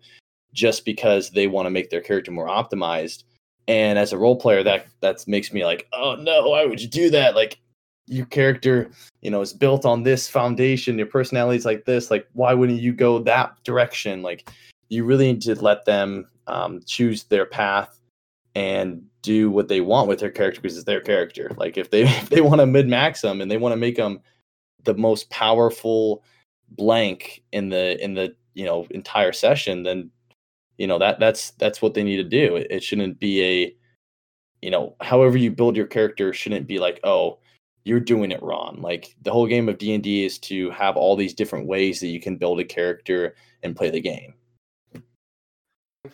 [0.53, 3.25] just because they want to make their character more optimized.
[3.69, 6.89] And as a role player, that that makes me like, oh no, why would you
[6.89, 7.35] do that?
[7.35, 7.59] Like
[8.07, 10.99] your character, you know, is built on this foundation.
[10.99, 12.11] Your personality is like this.
[12.11, 14.23] Like, why wouldn't you go that direction?
[14.23, 14.51] Like,
[14.89, 18.01] you really need to let them um, choose their path
[18.55, 21.51] and do what they want with their character because it's their character.
[21.57, 23.97] Like, if they if they want to min max them and they want to make
[23.97, 24.21] them
[24.85, 26.25] the most powerful
[26.71, 30.11] blank in the in the you know entire session, then
[30.79, 33.77] you know that that's that's what they need to do it, it shouldn't be a
[34.61, 37.39] you know however you build your character shouldn't be like oh
[37.85, 41.35] you're doing it wrong like the whole game of d&d is to have all these
[41.35, 44.35] different ways that you can build a character and play the game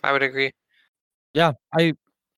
[0.03, 0.51] i would agree
[1.35, 1.95] Yeah, I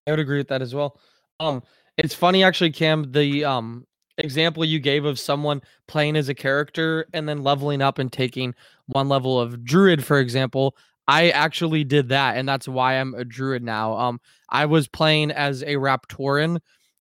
[0.07, 0.99] I would agree with that as well.
[1.39, 1.63] Um,
[1.97, 3.11] it's funny actually, Cam.
[3.11, 3.85] The um,
[4.17, 8.53] example you gave of someone playing as a character and then leveling up and taking
[8.87, 10.75] one level of druid, for example,
[11.07, 13.97] I actually did that, and that's why I'm a druid now.
[13.97, 16.59] Um, I was playing as a Raptoran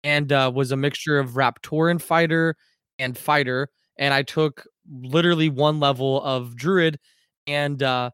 [0.05, 2.57] and uh, was a mixture of Raptoran fighter
[2.99, 3.69] and fighter,
[3.99, 6.99] and I took literally one level of druid,
[7.47, 8.11] and uh,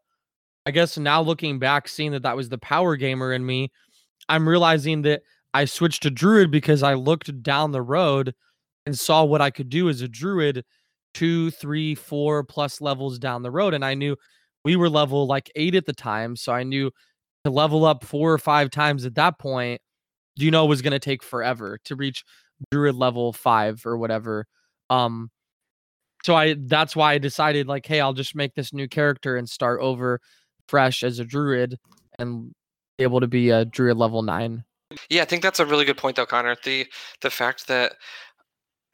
[0.66, 3.72] I guess now looking back, seeing that that was the power gamer in me,
[4.28, 5.22] I'm realizing that
[5.54, 8.34] I switched to druid because I looked down the road
[8.86, 10.64] and saw what I could do as a druid
[11.14, 13.74] two, three, four plus levels down the road.
[13.74, 14.16] And I knew
[14.64, 16.36] we were level like eight at the time.
[16.36, 16.90] So I knew
[17.44, 19.80] to level up four or five times at that point,
[20.36, 22.24] you know, was going to take forever to reach
[22.70, 24.46] druid level five or whatever.
[24.90, 25.30] Um,
[26.24, 29.48] so I that's why I decided like, hey, I'll just make this new character and
[29.48, 30.20] start over
[30.68, 31.78] fresh as a druid
[32.18, 32.52] and
[32.98, 34.64] able to be a druid level nine.
[35.10, 36.56] Yeah, I think that's a really good point though, Connor.
[36.62, 36.86] The
[37.22, 37.92] the fact that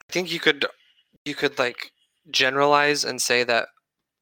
[0.09, 0.65] I think you could
[1.25, 1.91] you could like
[2.31, 3.67] generalize and say that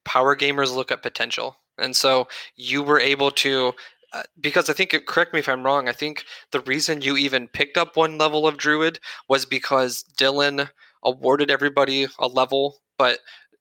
[0.08, 1.58] power gamers look at potential.
[1.76, 3.74] And so you were able to
[4.14, 7.46] uh, because I think correct me if I'm wrong, I think the reason you even
[7.46, 10.70] picked up one level of druid was because Dylan
[11.02, 13.18] awarded everybody a level, but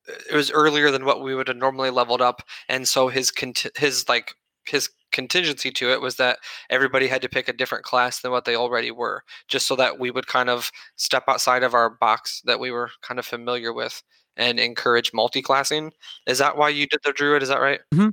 [0.07, 3.29] it was earlier than what we would have normally leveled up and so his
[3.75, 4.33] his like
[4.65, 8.45] his contingency to it was that everybody had to pick a different class than what
[8.45, 12.41] they already were, just so that we would kind of step outside of our box
[12.45, 14.01] that we were kind of familiar with
[14.37, 15.91] and encourage multi-classing.
[16.25, 17.43] Is that why you did the druid?
[17.43, 17.79] Is that right?
[17.93, 18.09] Mm-hmm.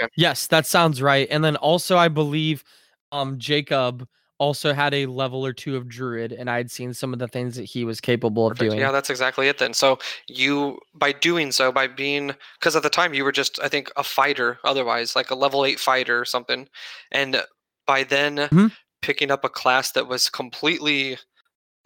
[0.00, 0.10] Okay.
[0.16, 1.28] Yes, that sounds right.
[1.30, 2.64] And then also, I believe
[3.12, 4.06] um, Jacob
[4.38, 7.56] also had a level or two of druid and i'd seen some of the things
[7.56, 8.62] that he was capable Perfect.
[8.62, 9.98] of doing yeah that's exactly it then so
[10.28, 13.90] you by doing so by being because at the time you were just i think
[13.96, 16.68] a fighter otherwise like a level 8 fighter or something
[17.10, 17.42] and
[17.86, 18.66] by then mm-hmm.
[19.02, 21.18] picking up a class that was completely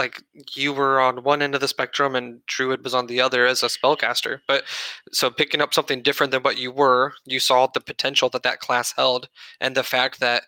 [0.02, 0.22] like
[0.54, 3.62] you were on one end of the spectrum and druid was on the other as
[3.62, 4.64] a spellcaster but
[5.12, 8.58] so picking up something different than what you were you saw the potential that that
[8.58, 9.28] class held
[9.60, 10.42] and the fact that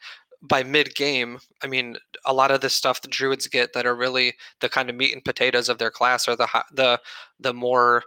[0.45, 3.97] by mid game, I mean a lot of the stuff the druids get that are
[3.97, 7.01] really the kind of meat and potatoes of their class are the the
[7.41, 8.03] the more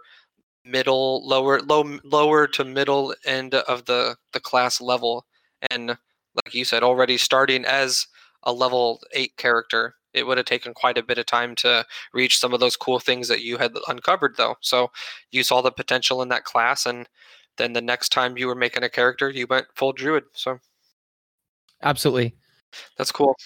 [0.64, 5.26] middle lower low lower to middle end of the the class level.
[5.70, 8.06] And like you said already starting as
[8.44, 12.38] a level 8 character it would have taken quite a bit of time to reach
[12.38, 14.90] some of those cool things that you had uncovered though so
[15.30, 17.08] you saw the potential in that class and
[17.56, 20.58] then the next time you were making a character you went full druid so
[21.82, 22.34] Absolutely.
[22.96, 23.36] That's cool.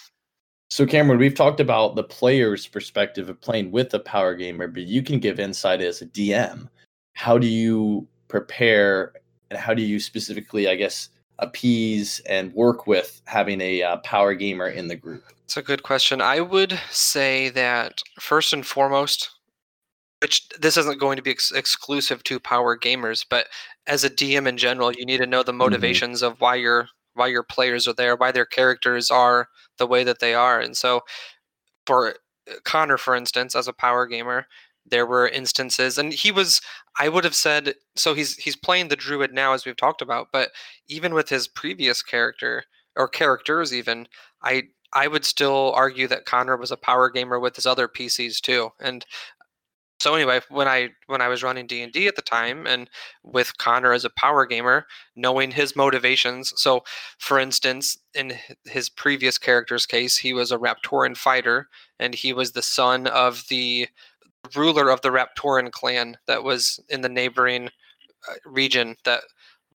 [0.70, 4.84] So, Cameron, we've talked about the player's perspective of playing with a power gamer, but
[4.84, 6.68] you can give insight as a DM.
[7.12, 9.12] How do you prepare
[9.50, 11.10] and how do you specifically, I guess,
[11.42, 15.24] appease and work with having a uh, power gamer in the group?
[15.44, 16.20] It's a good question.
[16.20, 19.30] I would say that first and foremost,
[20.20, 23.48] which this isn't going to be ex- exclusive to power gamers, but
[23.86, 25.58] as a DM in general, you need to know the mm-hmm.
[25.58, 26.32] motivations mm-hmm.
[26.32, 30.20] of why you're why your players are there, why their characters are the way that
[30.20, 30.58] they are.
[30.58, 31.02] And so
[31.86, 32.14] for
[32.64, 34.46] Connor, for instance, as a power gamer,
[34.86, 36.60] there were instances and he was
[36.98, 40.28] I would have said so he's he's playing the druid now as we've talked about,
[40.32, 40.50] but
[40.88, 42.64] even with his previous character
[42.96, 44.08] or characters even,
[44.42, 48.40] I I would still argue that Connor was a power gamer with his other PCs
[48.40, 48.70] too.
[48.80, 49.06] And
[50.00, 52.90] so anyway, when I when I was running D and D at the time, and
[53.22, 56.52] with Connor as a power gamer, knowing his motivations.
[56.56, 56.82] So,
[57.18, 61.68] for instance, in his previous character's case, he was a Raptoran fighter,
[62.00, 63.86] and he was the son of the
[64.56, 67.68] ruler of the Raptoran clan that was in the neighboring
[68.28, 69.22] uh, region that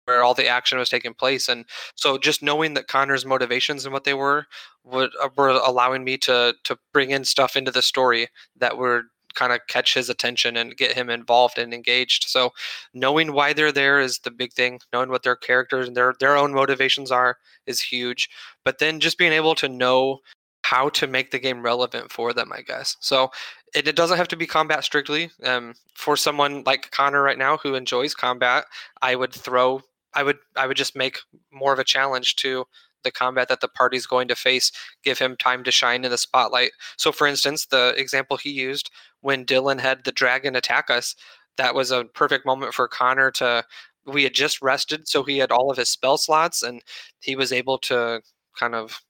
[0.05, 3.91] where all the action was taking place and so just knowing that connor's motivations and
[3.93, 4.45] what they were
[4.83, 9.03] would uh, were allowing me to to bring in stuff into the story that were
[9.37, 12.25] kind of catch his attention and get him involved and engaged.
[12.27, 12.51] So
[12.93, 14.79] knowing why they're there is the big thing.
[14.91, 18.29] Knowing what their characters and their their own motivations are is huge.
[18.65, 20.19] But then just being able to know
[20.63, 22.97] how to make the game relevant for them, I guess.
[22.99, 23.29] So
[23.75, 25.31] it, it doesn't have to be combat strictly.
[25.43, 28.65] Um, for someone like Connor right now who enjoys combat,
[29.01, 29.81] I would throw
[30.13, 31.19] I would I would just make
[31.51, 32.65] more of a challenge to
[33.03, 34.71] the combat that the party's going to face,
[35.03, 36.71] give him time to shine in the spotlight.
[36.97, 38.89] So, for instance, the example he used
[39.21, 41.15] when Dylan had the dragon attack us,
[41.57, 43.63] that was a perfect moment for Connor to.
[44.05, 46.81] We had just rested, so he had all of his spell slots, and
[47.19, 48.21] he was able to
[48.57, 49.01] kind of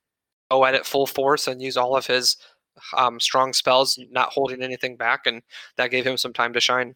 [0.49, 2.35] go at it full force and use all of his
[2.95, 5.41] um, strong spells, not holding anything back, and
[5.77, 6.95] that gave him some time to shine.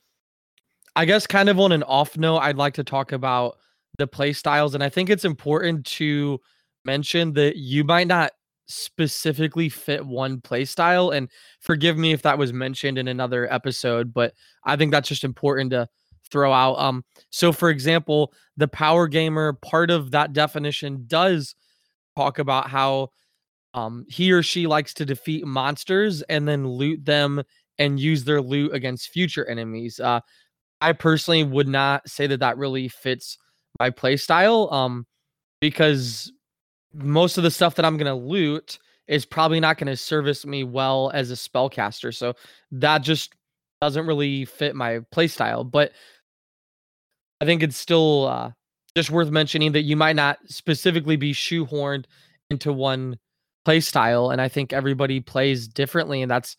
[0.95, 3.57] I guess, kind of on an off note, I'd like to talk about
[3.97, 6.39] the play styles, and I think it's important to
[6.83, 8.31] mention that you might not
[8.67, 11.15] specifically fit one playstyle.
[11.15, 11.29] And
[11.59, 15.71] forgive me if that was mentioned in another episode, but I think that's just important
[15.71, 15.87] to
[16.31, 16.79] throw out.
[16.79, 21.55] Um, so for example, the power gamer part of that definition does
[22.15, 23.09] talk about how
[23.73, 27.43] um he or she likes to defeat monsters and then loot them
[27.79, 29.99] and use their loot against future enemies.
[29.99, 30.19] Uh,
[30.81, 33.37] I personally would not say that that really fits
[33.79, 34.71] my playstyle.
[34.71, 35.05] Um,
[35.59, 36.31] because
[36.93, 41.11] most of the stuff that I'm gonna loot is probably not gonna service me well
[41.13, 42.13] as a spellcaster.
[42.13, 42.35] So
[42.71, 43.33] that just
[43.81, 45.69] doesn't really fit my playstyle.
[45.69, 45.91] But
[47.39, 48.51] I think it's still uh,
[48.95, 52.05] just worth mentioning that you might not specifically be shoehorned
[52.49, 53.17] into one
[53.65, 56.55] play style, and I think everybody plays differently, and that's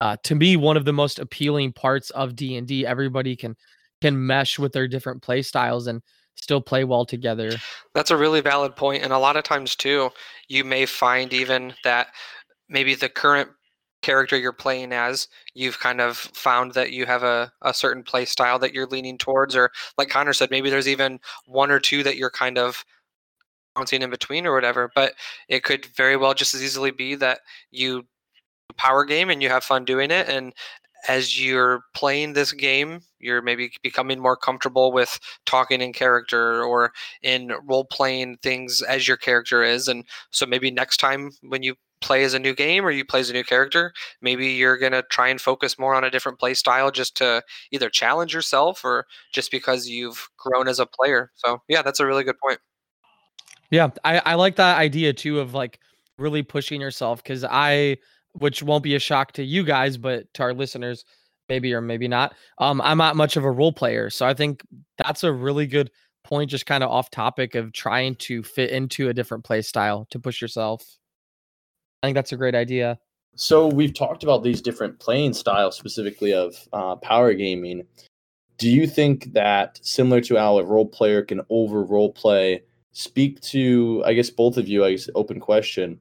[0.00, 2.86] uh, to me one of the most appealing parts of D and D.
[2.86, 3.56] Everybody can
[4.00, 6.02] can mesh with their different play styles and
[6.34, 7.52] still play well together.
[7.94, 10.10] That's a really valid point, and a lot of times too,
[10.48, 12.08] you may find even that
[12.68, 13.50] maybe the current
[14.02, 18.24] character you're playing as, you've kind of found that you have a, a certain play
[18.24, 22.02] style that you're leaning towards, or like Connor said, maybe there's even one or two
[22.02, 22.84] that you're kind of
[23.74, 24.90] bouncing in between or whatever.
[24.94, 25.14] But
[25.48, 28.04] it could very well just as easily be that you
[28.76, 30.52] power game and you have fun doing it and
[31.08, 36.92] as you're playing this game, you're maybe becoming more comfortable with talking in character or
[37.22, 39.88] in role playing things as your character is.
[39.88, 43.20] And so maybe next time when you play as a new game or you play
[43.20, 46.38] as a new character, maybe you're going to try and focus more on a different
[46.38, 47.42] play style just to
[47.72, 51.32] either challenge yourself or just because you've grown as a player.
[51.34, 52.60] So, yeah, that's a really good point.
[53.72, 55.80] Yeah, I, I like that idea too of like
[56.18, 57.96] really pushing yourself because I
[58.34, 61.04] which won't be a shock to you guys, but to our listeners,
[61.48, 62.34] maybe or maybe not.
[62.58, 64.62] Um, I'm not much of a role player, so I think
[64.98, 65.90] that's a really good
[66.22, 70.06] point, just kind of off topic of trying to fit into a different play style
[70.10, 70.84] to push yourself.
[72.02, 72.98] I think that's a great idea.
[73.36, 77.86] So we've talked about these different playing styles, specifically of uh, power gaming.
[78.58, 82.62] Do you think that similar to how a role player can over role play?
[82.92, 84.84] Speak to, I guess, both of you.
[84.84, 86.00] I guess open question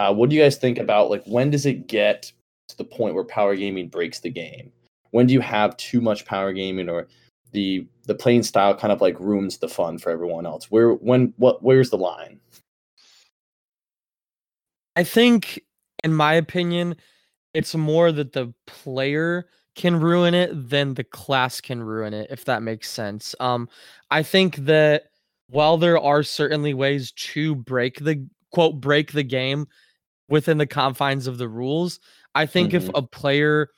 [0.00, 2.32] uh, what do you guys think about like when does it get
[2.68, 4.72] to the point where power gaming breaks the game?
[5.10, 7.08] When do you have too much power gaming or
[7.52, 10.70] the the playing style kind of like ruins the fun for everyone else?
[10.70, 12.40] Where when what where's the line?
[14.96, 15.60] I think
[16.02, 16.96] in my opinion
[17.52, 22.46] it's more that the player can ruin it than the class can ruin it if
[22.46, 23.34] that makes sense.
[23.38, 23.68] Um
[24.10, 25.09] I think that
[25.50, 29.66] while there are certainly ways to break the quote break the game
[30.28, 32.00] within the confines of the rules.
[32.34, 32.88] I think mm-hmm.
[32.88, 33.68] if a player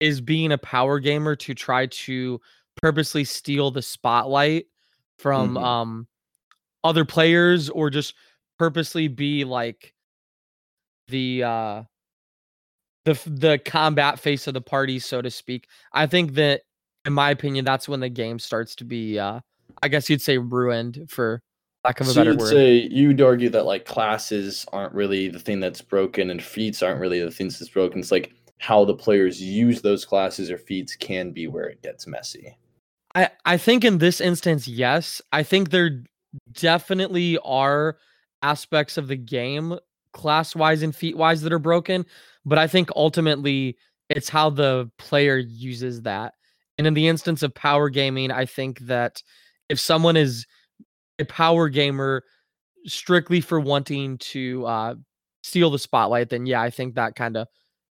[0.00, 2.40] is being a power gamer to try to
[2.76, 4.66] purposely steal the spotlight
[5.18, 5.64] from mm-hmm.
[5.64, 6.08] um
[6.82, 8.14] other players or just
[8.58, 9.94] purposely be like
[11.08, 11.82] the uh
[13.04, 16.62] the the combat face of the party so to speak i think that
[17.04, 19.38] in my opinion that's when the game starts to be uh
[19.82, 21.42] i guess you'd say ruined for
[21.84, 22.50] lack of a so better you'd word.
[22.50, 27.00] say you'd argue that like classes aren't really the thing that's broken and feats aren't
[27.00, 28.00] really the things that's broken.
[28.00, 32.06] It's like how the players use those classes or feats can be where it gets
[32.06, 32.56] messy.
[33.14, 35.20] I, I think in this instance, yes.
[35.32, 36.02] I think there
[36.52, 37.98] definitely are
[38.42, 39.78] aspects of the game,
[40.12, 42.06] class wise and feat wise, that are broken.
[42.44, 43.76] But I think ultimately
[44.08, 46.34] it's how the player uses that.
[46.76, 49.22] And in the instance of power gaming, I think that
[49.74, 50.46] if someone is
[51.18, 52.22] a power gamer
[52.86, 54.94] strictly for wanting to uh,
[55.42, 57.48] steal the spotlight, then yeah, I think that kind of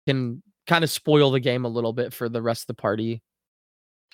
[0.08, 3.24] can kind of spoil the game a little bit for the rest of the party.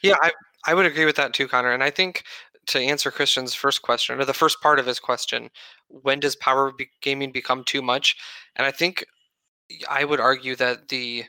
[0.02, 0.32] Yeah, I
[0.66, 1.74] I would agree with that too, Connor.
[1.74, 2.24] And I think
[2.68, 5.50] to answer Christian's first question or the first part of his question,
[5.90, 8.16] when does power be- gaming become too much?
[8.56, 9.06] And I think
[9.90, 11.26] I would argue that the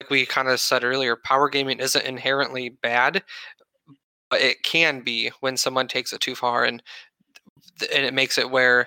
[0.00, 3.22] like we kind of said earlier, power gaming isn't inherently bad
[4.32, 6.82] it can be when someone takes it too far and
[7.94, 8.86] and it makes it where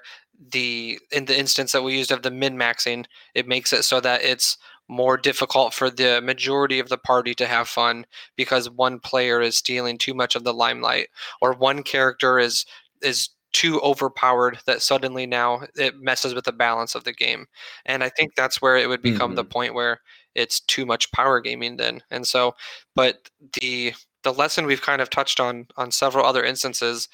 [0.52, 4.00] the in the instance that we used of the min maxing it makes it so
[4.00, 4.58] that it's
[4.89, 9.58] more difficult for the majority of the party to have fun because one player is
[9.58, 11.08] stealing too much of the limelight
[11.41, 12.66] or one character is
[13.02, 17.46] is too overpowered that suddenly now it messes with the balance of the game
[17.86, 19.36] and i think that's where it would become mm-hmm.
[19.36, 20.00] the point where
[20.36, 22.54] it's too much power gaming then and so
[22.96, 23.30] but
[23.62, 23.94] the
[24.24, 27.10] the lesson we've kind of touched on on several other instances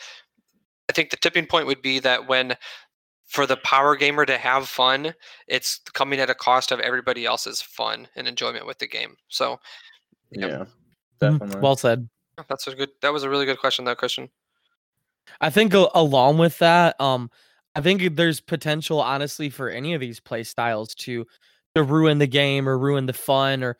[0.90, 2.56] i think the tipping point would be that when
[3.30, 5.14] for the power gamer to have fun
[5.48, 9.16] it's coming at a cost of everybody else's fun and enjoyment with the game.
[9.30, 9.60] So
[10.32, 10.48] yeah.
[10.48, 10.60] Yep.
[10.62, 10.68] Mm,
[11.20, 11.62] definitely.
[11.62, 12.10] well said.
[12.48, 14.30] That's a good that was a really good question though christian.
[15.40, 17.30] I think along with that um
[17.76, 21.26] I think there's potential, honestly, for any of these play styles to
[21.76, 23.78] to ruin the game or ruin the fun or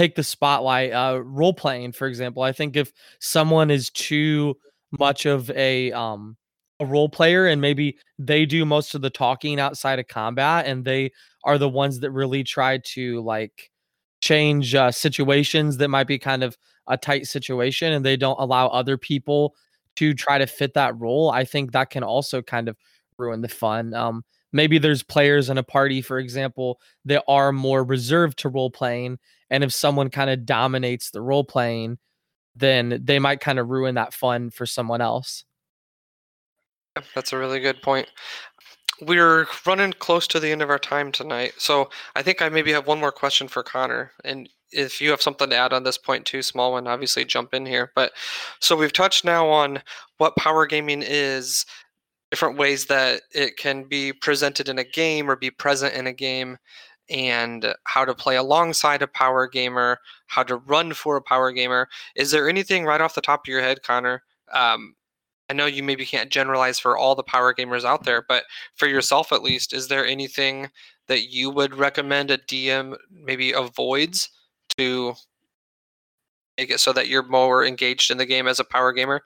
[0.00, 0.92] take the spotlight.
[0.92, 4.56] Uh, role playing, for example, I think if someone is too
[4.98, 6.36] much of a um
[6.80, 10.84] a role player and maybe they do most of the talking outside of combat and
[10.84, 11.12] they
[11.44, 13.70] are the ones that really try to like
[14.22, 16.56] change uh, situations that might be kind of
[16.88, 19.54] a tight situation and they don't allow other people
[19.96, 22.76] to try to fit that role i think that can also kind of
[23.18, 27.84] ruin the fun um maybe there's players in a party for example that are more
[27.84, 29.18] reserved to role playing
[29.50, 31.98] and if someone kind of dominates the role playing
[32.56, 35.44] then they might kind of ruin that fun for someone else
[37.14, 38.08] that's a really good point
[39.00, 41.54] we're running close to the end of our time tonight.
[41.58, 44.12] So I think I maybe have one more question for Connor.
[44.24, 47.54] And if you have something to add on this point too, small one, obviously jump
[47.54, 47.92] in here.
[47.94, 48.12] But
[48.60, 49.82] so we've touched now on
[50.18, 51.64] what power gaming is,
[52.30, 56.12] different ways that it can be presented in a game or be present in a
[56.12, 56.58] game,
[57.10, 61.88] and how to play alongside a power gamer, how to run for a power gamer.
[62.16, 64.94] Is there anything right off the top of your head, Connor, um,
[65.50, 68.44] I know you maybe can't generalize for all the power gamers out there, but
[68.76, 70.70] for yourself at least, is there anything
[71.08, 74.28] that you would recommend a DM maybe avoids
[74.78, 75.14] to
[76.56, 79.22] make it so that you're more engaged in the game as a power gamer?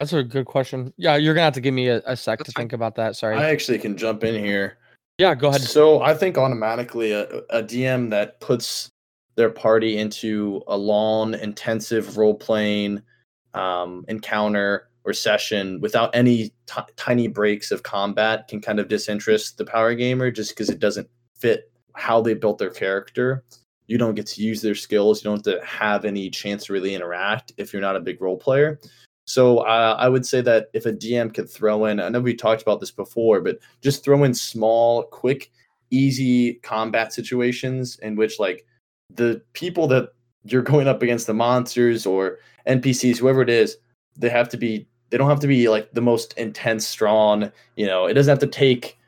[0.00, 0.92] That's a good question.
[0.96, 2.62] Yeah, you're gonna have to give me a, a sec That's to fine.
[2.62, 3.14] think about that.
[3.14, 3.36] Sorry.
[3.36, 4.78] I actually can jump in here.
[5.18, 5.62] Yeah, go ahead.
[5.62, 8.90] So I think automatically a, a DM that puts
[9.36, 13.02] their party into a long, intensive role playing
[13.52, 19.58] um, encounter or session without any t- tiny breaks of combat can kind of disinterest
[19.58, 23.44] the power gamer just because it doesn't fit how they built their character.
[23.86, 25.22] You don't get to use their skills.
[25.22, 28.80] You don't have any chance to really interact if you're not a big role player.
[29.26, 32.34] So uh, I would say that if a DM could throw in, I know we
[32.34, 35.50] talked about this before, but just throw in small, quick,
[35.90, 38.66] easy combat situations in which like
[39.14, 40.10] the people that
[40.44, 43.78] you're going up against, the monsters or NPCs, whoever it is,
[44.16, 47.50] they have to be they don't have to be like the most intense, strong.
[47.76, 48.98] You know, it doesn't have to take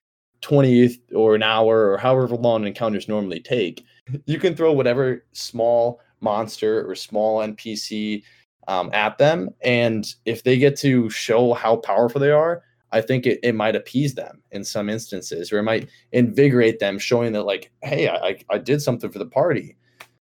[0.43, 3.85] 20 or an hour or however long encounters normally take.
[4.27, 8.23] You can throw whatever small monster or small NPC
[8.69, 9.51] um, at them.
[9.63, 12.63] And if they get to show how powerful they are,
[12.93, 16.99] I think it, it might appease them in some instances, or it might invigorate them,
[16.99, 19.77] showing that, like, hey, I, I did something for the party.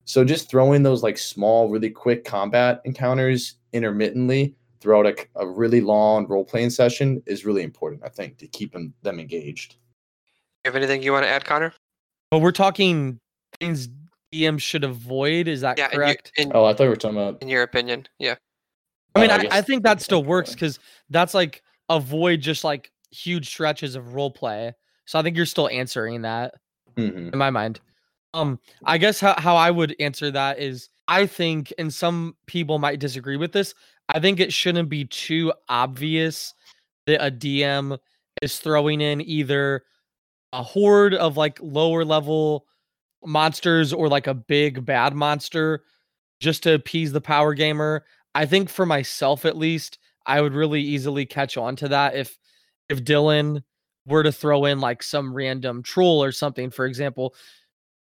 [0.05, 5.81] So just throwing those like small, really quick combat encounters intermittently throughout a, a really
[5.81, 9.75] long role playing session is really important, I think, to keep them, them engaged.
[10.63, 11.73] You have anything you want to add, Connor?
[12.31, 13.19] Well, we're talking
[13.59, 13.89] things
[14.33, 15.47] DM should avoid.
[15.47, 16.31] Is that yeah, correct?
[16.37, 17.41] In, in, oh, I thought we were talking about.
[17.41, 18.35] In your opinion, yeah.
[19.15, 20.79] I mean, uh, I, I, I, think that still works because
[21.09, 24.73] that's like avoid just like huge stretches of role play.
[25.05, 26.55] So I think you're still answering that
[26.95, 27.29] mm-hmm.
[27.29, 27.81] in my mind.
[28.33, 32.79] Um, I guess how, how I would answer that is I think, and some people
[32.79, 33.73] might disagree with this,
[34.07, 36.53] I think it shouldn't be too obvious
[37.05, 37.97] that a DM
[38.41, 39.83] is throwing in either
[40.53, 42.65] a horde of like lower level
[43.25, 45.83] monsters or like a big bad monster
[46.39, 48.03] just to appease the power gamer.
[48.33, 52.37] I think for myself at least, I would really easily catch on to that if
[52.89, 53.63] if Dylan
[54.05, 57.35] were to throw in like some random troll or something, for example,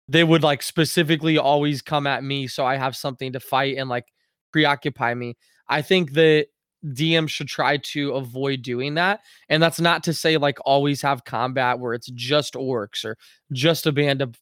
[0.07, 3.89] they would like specifically always come at me so I have something to fight and
[3.89, 4.05] like
[4.51, 5.37] preoccupy me.
[5.67, 6.47] I think that
[6.85, 9.21] DM should try to avoid doing that.
[9.49, 13.17] And that's not to say like always have combat where it's just orcs or
[13.51, 14.39] just a band of,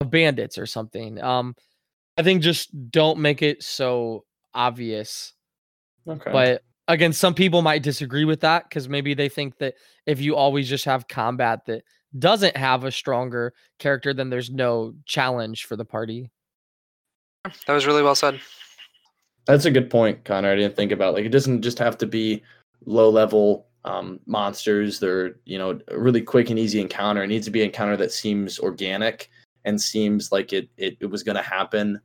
[0.00, 1.20] of bandits or something.
[1.22, 1.54] Um
[2.16, 4.24] I think just don't make it so
[4.54, 5.34] obvious.
[6.06, 6.32] Okay.
[6.32, 9.74] But again, some people might disagree with that because maybe they think that
[10.06, 11.84] if you always just have combat that
[12.18, 16.30] doesn't have a stronger character, then there's no challenge for the party.
[17.66, 18.40] That was really well said.
[19.46, 20.50] That's a good point, Connor.
[20.50, 22.42] I didn't think about like it doesn't just have to be
[22.84, 24.98] low level um, monsters.
[24.98, 27.22] They're you know a really quick and easy encounter.
[27.22, 29.30] It needs to be an encounter that seems organic
[29.68, 32.00] and seems like it it, it was going to happen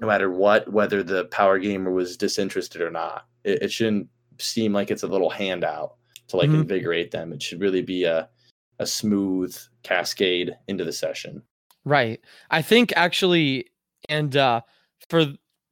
[0.00, 3.26] no matter what, whether the power gamer was disinterested or not.
[3.44, 5.94] It, it shouldn't seem like it's a little handout
[6.28, 6.62] to like mm-hmm.
[6.62, 7.32] invigorate them.
[7.32, 8.28] It should really be a
[8.80, 11.42] a smooth cascade into the session.
[11.84, 12.20] Right.
[12.50, 13.66] I think actually,
[14.08, 14.62] and uh,
[15.08, 15.26] for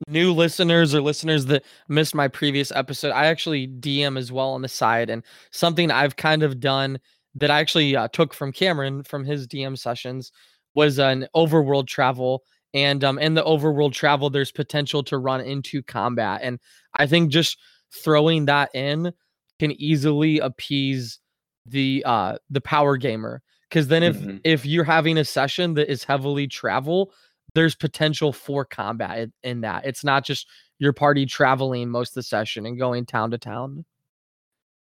[0.06, 4.62] new listeners or listeners that missed my previous episode, I actually DM as well on
[4.62, 7.00] the side, and something I've kind of done
[7.34, 10.30] that I actually uh, took from Cameron from his DM sessions
[10.74, 12.42] was an overworld travel.
[12.74, 16.58] And um, in the overworld travel, there's potential to run into combat, and
[16.96, 17.58] I think just
[17.92, 19.12] throwing that in
[19.58, 21.18] can easily appease
[21.66, 24.40] the uh the power gamer because then if Mhm.
[24.42, 27.12] if you're having a session that is heavily travel
[27.54, 30.48] there's potential for combat in, in that it's not just
[30.80, 33.84] your party traveling most of the session and going town to town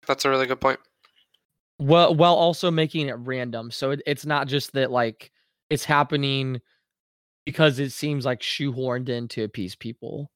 [0.08, 0.80] That's a really good point.
[1.78, 5.32] well while also making it random so it, it's not just that like
[5.70, 6.62] it's happening
[7.46, 10.30] because it seems like shoehorned in to appease people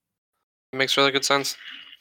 [0.74, 1.56] Makes really good sense.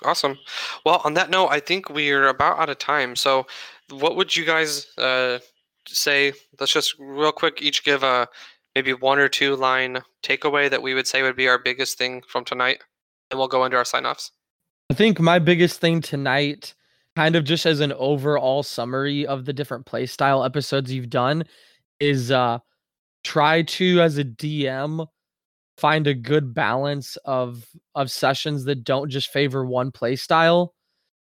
[0.05, 0.39] Awesome.
[0.85, 3.17] Well, on that note, I think we're about out of time.
[3.17, 3.47] So,
[3.91, 5.39] what would you guys uh,
[5.87, 6.33] say?
[6.59, 8.29] Let's just real quick each give a
[8.75, 12.23] maybe one or two line takeaway that we would say would be our biggest thing
[12.29, 12.83] from tonight,
[13.31, 14.33] and we'll go into our sign offs.
[14.91, 16.75] I think my biggest thing tonight,
[17.15, 21.45] kind of just as an overall summary of the different playstyle episodes you've done,
[22.01, 22.59] is uh
[23.27, 25.05] try to as a DM
[25.77, 27.67] find a good balance of
[27.97, 30.69] of sessions that don't just favor one playstyle.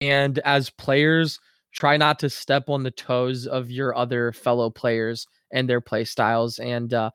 [0.03, 1.41] And as players,
[1.73, 6.61] try not to step on the toes of your other fellow players and their playstyles.
[6.63, 7.11] And uh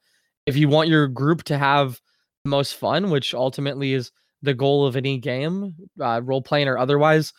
[0.47, 2.01] if you want your group to have
[2.43, 4.11] the most fun, which ultimately is
[4.41, 7.31] the goal of any game, uh, role playing or otherwise,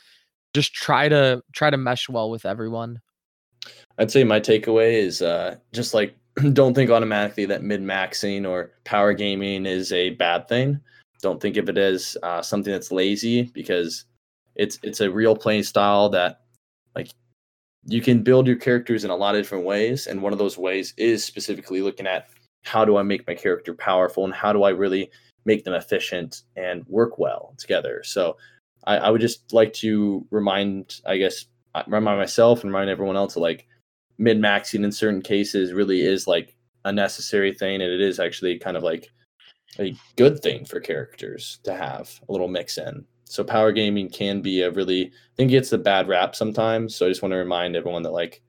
[0.55, 3.01] just try to try to mesh well with everyone.
[3.99, 6.17] I'd say my takeaway is uh, just like
[6.53, 10.81] don't think automatically that min maxing or power gaming is a bad thing.
[11.23, 14.05] Don't think of it as uh, something that's lazy because
[14.57, 16.43] it's it's a real playing style that
[16.95, 17.09] like
[17.87, 20.59] you can build your characters in a lot of different ways, and one of those
[20.59, 22.29] ways is specifically looking at
[22.65, 25.11] how do I make my character powerful and how do I really
[25.45, 28.03] make them efficient and work well together.
[28.03, 28.37] So
[28.87, 33.17] I, I would just like to remind, I guess, uh, remind myself and remind everyone
[33.17, 33.67] else like
[34.19, 38.59] min maxing in certain cases really is like a necessary thing, and it is actually
[38.59, 39.11] kind of like
[39.79, 43.05] a good thing for characters to have a little mix in.
[43.25, 46.95] So power gaming can be a really, I think, it gets a bad rap sometimes.
[46.95, 48.43] So I just want to remind everyone that like,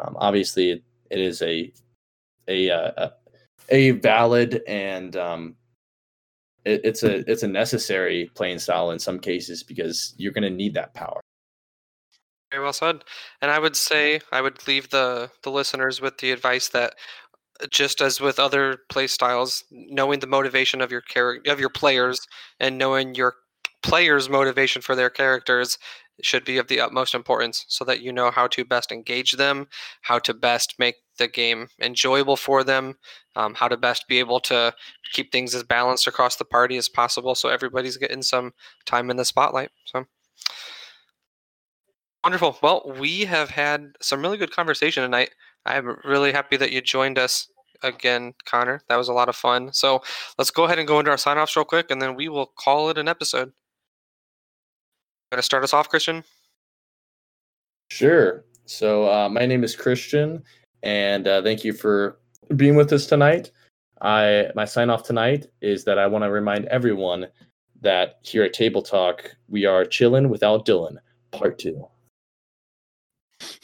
[0.00, 1.72] um, obviously, it, it is a
[2.48, 3.12] a uh, a,
[3.70, 5.56] a valid and um,
[6.64, 10.50] it, it's a it's a necessary playing style in some cases because you're going to
[10.50, 11.20] need that power.
[12.54, 13.04] Very well said.
[13.42, 16.94] And I would say I would leave the the listeners with the advice that
[17.60, 21.70] uh, just as with other play styles, knowing the motivation of your character of your
[21.70, 22.20] players
[22.60, 23.34] and knowing your
[23.82, 25.78] players' motivation for their characters
[26.22, 29.66] should be of the utmost importance so that you know how to best engage them,
[30.02, 32.96] how to best make the game enjoyable for them,
[33.36, 34.74] um, how to best be able to
[35.12, 38.52] keep things as balanced across the party as possible so everybody's getting some
[38.86, 39.70] time in the spotlight.
[39.86, 40.06] So
[42.24, 42.56] Wonderful.
[42.62, 45.30] Well, we have had some really good conversation tonight.
[45.66, 47.48] I'm really happy that you joined us
[47.82, 48.80] again, Connor.
[48.88, 49.74] That was a lot of fun.
[49.74, 50.02] So
[50.38, 52.46] let's go ahead and go into our sign offs real quick, and then we will
[52.46, 53.52] call it an episode.
[55.30, 56.24] Going to start us off, Christian?
[57.90, 58.46] Sure.
[58.64, 60.42] So uh, my name is Christian,
[60.82, 62.18] and uh, thank you for
[62.56, 63.50] being with us tonight.
[64.00, 67.26] I my sign off tonight is that I want to remind everyone
[67.82, 70.96] that here at Table Talk we are chilling without Dylan,
[71.30, 71.86] part two.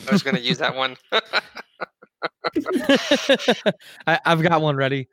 [0.08, 0.96] I was going to use that one.
[4.06, 5.08] I, I've got one ready.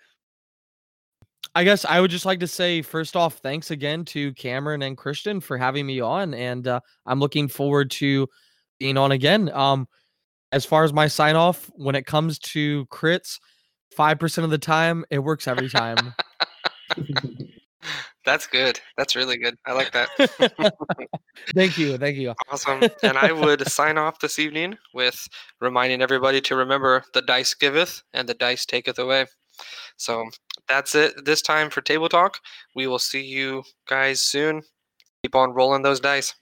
[1.55, 4.97] I guess I would just like to say, first off, thanks again to Cameron and
[4.97, 8.27] Christian for having me on, and uh, I'm looking forward to
[8.79, 9.49] being on again.
[9.53, 9.87] Um,
[10.51, 13.39] as far as my sign off, when it comes to crits,
[13.91, 16.13] five percent of the time it works every time.
[18.27, 18.77] That's good.
[18.97, 19.55] That's really good.
[19.65, 20.09] I like that.
[21.55, 22.33] thank you, thank you.
[22.51, 22.81] Awesome.
[23.01, 25.29] And I would sign off this evening with
[25.61, 29.27] reminding everybody to remember the dice giveth and the dice taketh away.
[29.95, 30.25] So
[30.67, 32.41] that's it this time for Table Talk.
[32.75, 34.61] We will see you guys soon.
[35.23, 36.35] Keep on rolling those dice.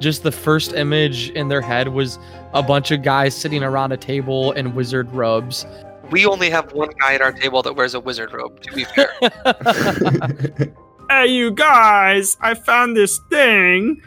[0.00, 2.18] Just the first image in their head was
[2.52, 5.66] a bunch of guys sitting around a table in wizard robes.
[6.10, 8.84] We only have one guy at our table that wears a wizard robe, to be
[8.84, 9.12] fair.
[11.10, 12.36] Hey, you guys!
[12.40, 14.00] I found this thing!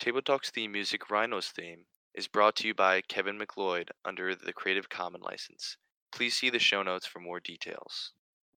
[0.00, 1.84] Table Talk's theme music, Rhino's theme,
[2.16, 5.76] is brought to you by Kevin MacLeod under the Creative Commons license.
[6.10, 8.10] Please see the show notes for more details.